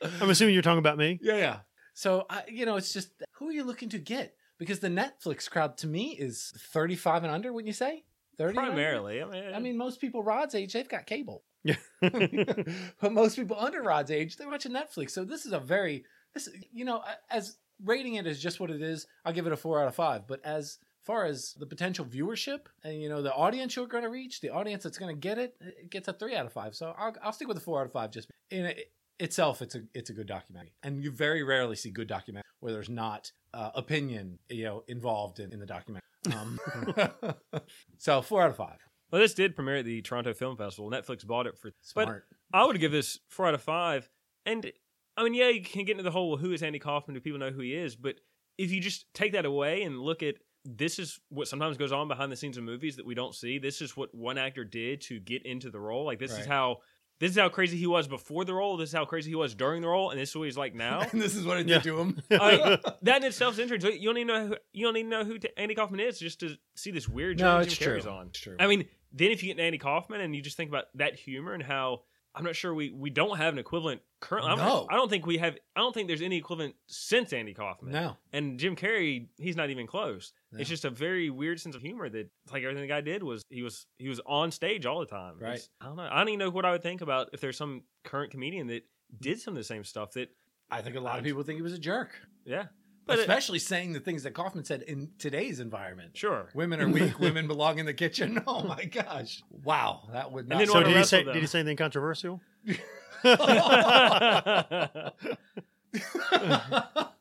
I'm 0.22 0.30
assuming 0.30 0.54
you're 0.54 0.62
talking 0.62 0.78
about 0.78 0.96
me. 0.96 1.18
Yeah, 1.20 1.36
yeah. 1.36 1.56
So 1.92 2.24
I, 2.30 2.44
you 2.48 2.64
know, 2.64 2.76
it's 2.76 2.90
just 2.90 3.10
who 3.32 3.50
are 3.50 3.52
you 3.52 3.62
looking 3.64 3.90
to 3.90 3.98
get? 3.98 4.34
Because 4.58 4.78
the 4.78 4.88
Netflix 4.88 5.50
crowd 5.50 5.76
to 5.78 5.86
me 5.86 6.16
is 6.18 6.54
35 6.72 7.24
and 7.24 7.34
under. 7.34 7.52
Wouldn't 7.52 7.66
you 7.66 7.74
say? 7.74 8.04
30? 8.38 8.54
Primarily, 8.54 9.20
I 9.20 9.26
mean, 9.26 9.54
I 9.56 9.58
mean, 9.58 9.76
most 9.76 10.00
people 10.00 10.22
Rod's 10.22 10.54
age, 10.54 10.72
they've 10.72 10.88
got 10.88 11.04
cable. 11.04 11.44
Yeah. 11.64 11.76
but 12.00 13.12
most 13.12 13.36
people 13.36 13.58
under 13.58 13.82
Rod's 13.82 14.10
age, 14.10 14.38
they're 14.38 14.48
watching 14.48 14.72
Netflix. 14.72 15.10
So 15.10 15.26
this 15.26 15.44
is 15.44 15.52
a 15.52 15.60
very 15.60 16.06
this 16.32 16.48
you 16.72 16.86
know, 16.86 17.02
as 17.30 17.58
rating 17.84 18.14
it 18.14 18.26
as 18.26 18.40
just 18.40 18.58
what 18.58 18.70
it 18.70 18.80
is, 18.80 19.06
I'll 19.26 19.34
give 19.34 19.46
it 19.46 19.52
a 19.52 19.56
four 19.58 19.82
out 19.82 19.88
of 19.88 19.94
five. 19.94 20.26
But 20.26 20.42
as 20.46 20.78
far 21.04 21.24
as 21.24 21.54
the 21.58 21.66
potential 21.66 22.04
viewership 22.04 22.60
and 22.82 23.00
you 23.00 23.08
know 23.08 23.22
the 23.22 23.32
audience 23.32 23.76
you're 23.76 23.86
going 23.86 24.04
to 24.04 24.10
reach, 24.10 24.40
the 24.40 24.50
audience 24.50 24.82
that's 24.82 24.98
going 24.98 25.14
to 25.14 25.18
get 25.18 25.38
it, 25.38 25.54
it 25.60 25.90
gets 25.90 26.08
a 26.08 26.12
three 26.12 26.34
out 26.34 26.46
of 26.46 26.52
five. 26.52 26.74
So 26.74 26.94
I'll, 26.98 27.14
I'll 27.22 27.32
stick 27.32 27.48
with 27.48 27.56
a 27.56 27.60
four 27.60 27.80
out 27.80 27.86
of 27.86 27.92
five. 27.92 28.10
Just 28.10 28.30
in 28.50 28.66
it, 28.66 28.92
itself, 29.18 29.62
it's 29.62 29.74
a 29.74 29.82
it's 29.94 30.10
a 30.10 30.12
good 30.12 30.26
documentary, 30.26 30.72
and 30.82 31.02
you 31.02 31.10
very 31.10 31.42
rarely 31.42 31.76
see 31.76 31.90
good 31.90 32.08
documentary 32.08 32.48
where 32.60 32.72
there's 32.72 32.88
not 32.88 33.30
uh, 33.52 33.70
opinion 33.74 34.38
you 34.48 34.64
know 34.64 34.84
involved 34.88 35.40
in, 35.40 35.52
in 35.52 35.60
the 35.60 35.66
documentary. 35.66 36.02
Um, 36.34 36.58
so 37.98 38.22
four 38.22 38.42
out 38.42 38.50
of 38.50 38.56
five. 38.56 38.78
well, 39.10 39.20
this 39.20 39.34
did 39.34 39.54
premiere 39.54 39.76
at 39.76 39.84
the 39.84 40.00
Toronto 40.02 40.32
Film 40.32 40.56
Festival. 40.56 40.90
Netflix 40.90 41.26
bought 41.26 41.46
it 41.46 41.58
for. 41.58 41.72
Smart. 41.82 42.24
But 42.50 42.58
I 42.58 42.64
would 42.64 42.80
give 42.80 42.92
this 42.92 43.18
four 43.28 43.46
out 43.46 43.54
of 43.54 43.62
five. 43.62 44.08
And 44.46 44.70
I 45.16 45.24
mean, 45.24 45.34
yeah, 45.34 45.48
you 45.48 45.62
can 45.62 45.84
get 45.84 45.92
into 45.92 46.02
the 46.02 46.10
whole 46.10 46.36
who 46.36 46.52
is 46.52 46.62
Andy 46.62 46.78
Kaufman? 46.78 47.14
Do 47.14 47.20
people 47.20 47.38
know 47.38 47.50
who 47.50 47.60
he 47.60 47.74
is? 47.74 47.94
But 47.96 48.16
if 48.58 48.70
you 48.70 48.80
just 48.80 49.12
take 49.14 49.32
that 49.32 49.44
away 49.44 49.82
and 49.82 50.00
look 50.00 50.22
at 50.22 50.36
this 50.64 50.98
is 50.98 51.20
what 51.28 51.46
sometimes 51.48 51.76
goes 51.76 51.92
on 51.92 52.08
behind 52.08 52.32
the 52.32 52.36
scenes 52.36 52.56
of 52.56 52.64
movies 52.64 52.96
that 52.96 53.06
we 53.06 53.14
don't 53.14 53.34
see. 53.34 53.58
This 53.58 53.80
is 53.82 53.96
what 53.96 54.14
one 54.14 54.38
actor 54.38 54.64
did 54.64 55.00
to 55.02 55.20
get 55.20 55.44
into 55.44 55.70
the 55.70 55.78
role. 55.80 56.04
Like 56.04 56.18
this 56.18 56.38
is 56.38 56.46
how 56.46 56.78
this 57.20 57.30
is 57.30 57.36
how 57.38 57.48
crazy 57.48 57.76
he 57.76 57.86
was 57.86 58.08
before 58.08 58.44
the 58.44 58.54
role. 58.54 58.76
This 58.76 58.88
is 58.90 58.94
how 58.94 59.04
crazy 59.04 59.30
he 59.30 59.34
was 59.36 59.54
during 59.54 59.82
the 59.82 59.88
role, 59.88 60.10
and 60.10 60.18
this 60.18 60.30
is 60.30 60.36
what 60.36 60.44
he's 60.46 60.56
like 60.58 60.74
now. 60.74 61.00
and 61.12 61.20
this 61.22 61.36
is 61.36 61.44
what 61.46 61.58
it 61.58 61.68
Yeah. 61.68 61.76
did 61.78 61.84
to 61.84 61.98
him. 62.00 62.22
I, 62.30 62.78
that 63.02 63.18
in 63.18 63.24
itself 63.28 63.54
is 63.54 63.58
interesting. 63.60 64.00
You 64.02 64.08
don't 64.08 64.18
even 64.18 64.26
know 64.26 64.46
who, 64.48 64.56
you 64.72 64.86
don't 64.86 64.96
even 64.96 65.10
know 65.10 65.24
who 65.24 65.38
Andy 65.56 65.74
Kaufman 65.74 66.00
is 66.00 66.18
just 66.18 66.40
to 66.40 66.56
see 66.74 66.90
this 66.90 67.08
weird 67.08 67.38
No, 67.38 67.44
journey 67.58 67.66
it's 67.66 67.76
Jim 67.76 67.90
Carrey's 67.92 68.02
true. 68.04 68.12
on. 68.12 68.26
It's 68.28 68.40
true. 68.40 68.56
I 68.58 68.66
mean, 68.66 68.86
then 69.12 69.30
if 69.30 69.42
you 69.44 69.54
get 69.54 69.62
Andy 69.62 69.78
Kaufman 69.78 70.20
and 70.22 70.34
you 70.34 70.42
just 70.42 70.56
think 70.56 70.70
about 70.70 70.86
that 70.96 71.14
humor 71.14 71.52
and 71.54 71.62
how 71.62 72.00
I'm 72.34 72.44
not 72.44 72.56
sure 72.56 72.74
we 72.74 72.90
we 72.90 73.10
don't 73.10 73.36
have 73.36 73.52
an 73.52 73.58
equivalent 73.60 74.00
currently. 74.20 74.56
No. 74.56 74.86
I 74.90 74.96
don't 74.96 75.08
think 75.08 75.24
we 75.26 75.38
have. 75.38 75.56
I 75.76 75.80
don't 75.80 75.92
think 75.94 76.08
there's 76.08 76.22
any 76.22 76.36
equivalent 76.36 76.74
since 76.88 77.32
Andy 77.32 77.54
Kaufman. 77.54 77.92
no. 77.92 78.16
And 78.32 78.58
Jim 78.58 78.74
Carrey, 78.74 79.28
he's 79.38 79.56
not 79.56 79.70
even 79.70 79.86
close. 79.86 80.32
No. 80.50 80.58
It's 80.58 80.68
just 80.68 80.84
a 80.84 80.90
very 80.90 81.30
weird 81.30 81.60
sense 81.60 81.76
of 81.76 81.82
humor 81.82 82.08
that 82.08 82.28
like 82.52 82.62
everything 82.64 82.82
the 82.82 82.88
guy 82.88 83.00
did 83.02 83.22
was 83.22 83.42
he 83.50 83.62
was 83.62 83.86
he 83.98 84.08
was 84.08 84.20
on 84.26 84.50
stage 84.50 84.84
all 84.86 84.98
the 85.00 85.06
time. 85.06 85.34
Right. 85.38 85.52
It's- 85.54 85.68
I 85.80 85.86
don't 85.86 85.96
know. 85.96 86.08
I 86.10 86.18
don't 86.18 86.28
even 86.30 86.38
know 86.40 86.50
what 86.50 86.64
I 86.64 86.72
would 86.72 86.82
think 86.82 87.00
about 87.02 87.30
if 87.32 87.40
there's 87.40 87.56
some 87.56 87.82
current 88.02 88.32
comedian 88.32 88.66
that 88.68 88.82
did 89.20 89.40
some 89.40 89.54
of 89.54 89.58
the 89.58 89.64
same 89.64 89.84
stuff 89.84 90.12
that 90.12 90.30
I 90.70 90.82
think 90.82 90.96
a 90.96 91.00
lot 91.00 91.18
of 91.18 91.24
people 91.24 91.42
think 91.44 91.56
he 91.56 91.62
was 91.62 91.74
a 91.74 91.78
jerk. 91.78 92.10
yeah. 92.44 92.64
But 93.06 93.18
it- 93.18 93.22
Especially 93.22 93.58
saying 93.58 93.92
the 93.92 94.00
things 94.00 94.22
that 94.22 94.32
Kaufman 94.32 94.64
said 94.64 94.80
in 94.82 95.10
today's 95.18 95.60
environment. 95.60 96.16
sure. 96.16 96.48
Women 96.54 96.80
are 96.80 96.88
weak, 96.88 97.18
women 97.20 97.46
belong 97.46 97.78
in 97.78 97.86
the 97.86 97.92
kitchen. 97.94 98.42
Oh 98.46 98.62
my 98.62 98.84
gosh. 98.84 99.42
Wow. 99.62 100.08
That 100.12 100.32
would 100.32 100.48
not 100.48 100.66
So 100.68 100.82
did 100.82 100.96
he 100.96 101.04
say? 101.04 101.22
them. 101.22 101.34
Did 101.34 101.40
he 101.42 101.46
say 101.46 101.60
anything 101.60 101.76
controversial? 101.76 102.40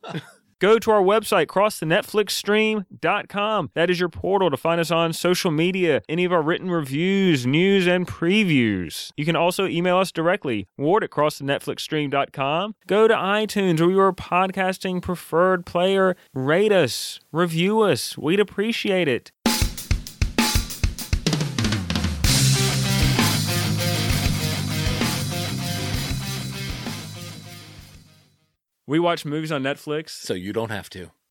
Go 0.63 0.79
to 0.79 0.91
our 0.91 1.01
website, 1.01 1.47
crossthenetflixstream.com. 1.47 3.71
That 3.73 3.89
is 3.89 3.99
your 3.99 4.07
portal 4.07 4.49
to 4.49 4.55
find 4.55 4.79
us 4.79 4.91
on 4.91 5.11
social 5.11 5.51
media, 5.51 6.01
any 6.07 6.23
of 6.23 6.31
our 6.31 6.41
written 6.41 6.71
reviews, 6.71 7.45
news, 7.45 7.85
and 7.85 8.07
previews. 8.07 9.11
You 9.17 9.25
can 9.25 9.35
also 9.35 9.67
email 9.67 9.97
us 9.97 10.13
directly, 10.13 10.69
ward 10.77 11.03
at 11.03 11.09
crossthenetflixstream.com. 11.09 12.75
Go 12.87 13.09
to 13.09 13.13
iTunes 13.13 13.81
or 13.81 13.91
your 13.91 14.13
podcasting 14.13 15.01
preferred 15.01 15.65
player. 15.65 16.15
Rate 16.33 16.71
us, 16.71 17.19
review 17.33 17.81
us. 17.81 18.17
We'd 18.17 18.39
appreciate 18.39 19.09
it. 19.09 19.33
We 28.85 28.99
watch 28.99 29.23
movies 29.23 29.51
on 29.51 29.63
Netflix 29.63 30.09
so 30.09 30.33
you 30.33 30.51
don't 30.51 30.69
have 30.69 30.89
to. 30.89 31.13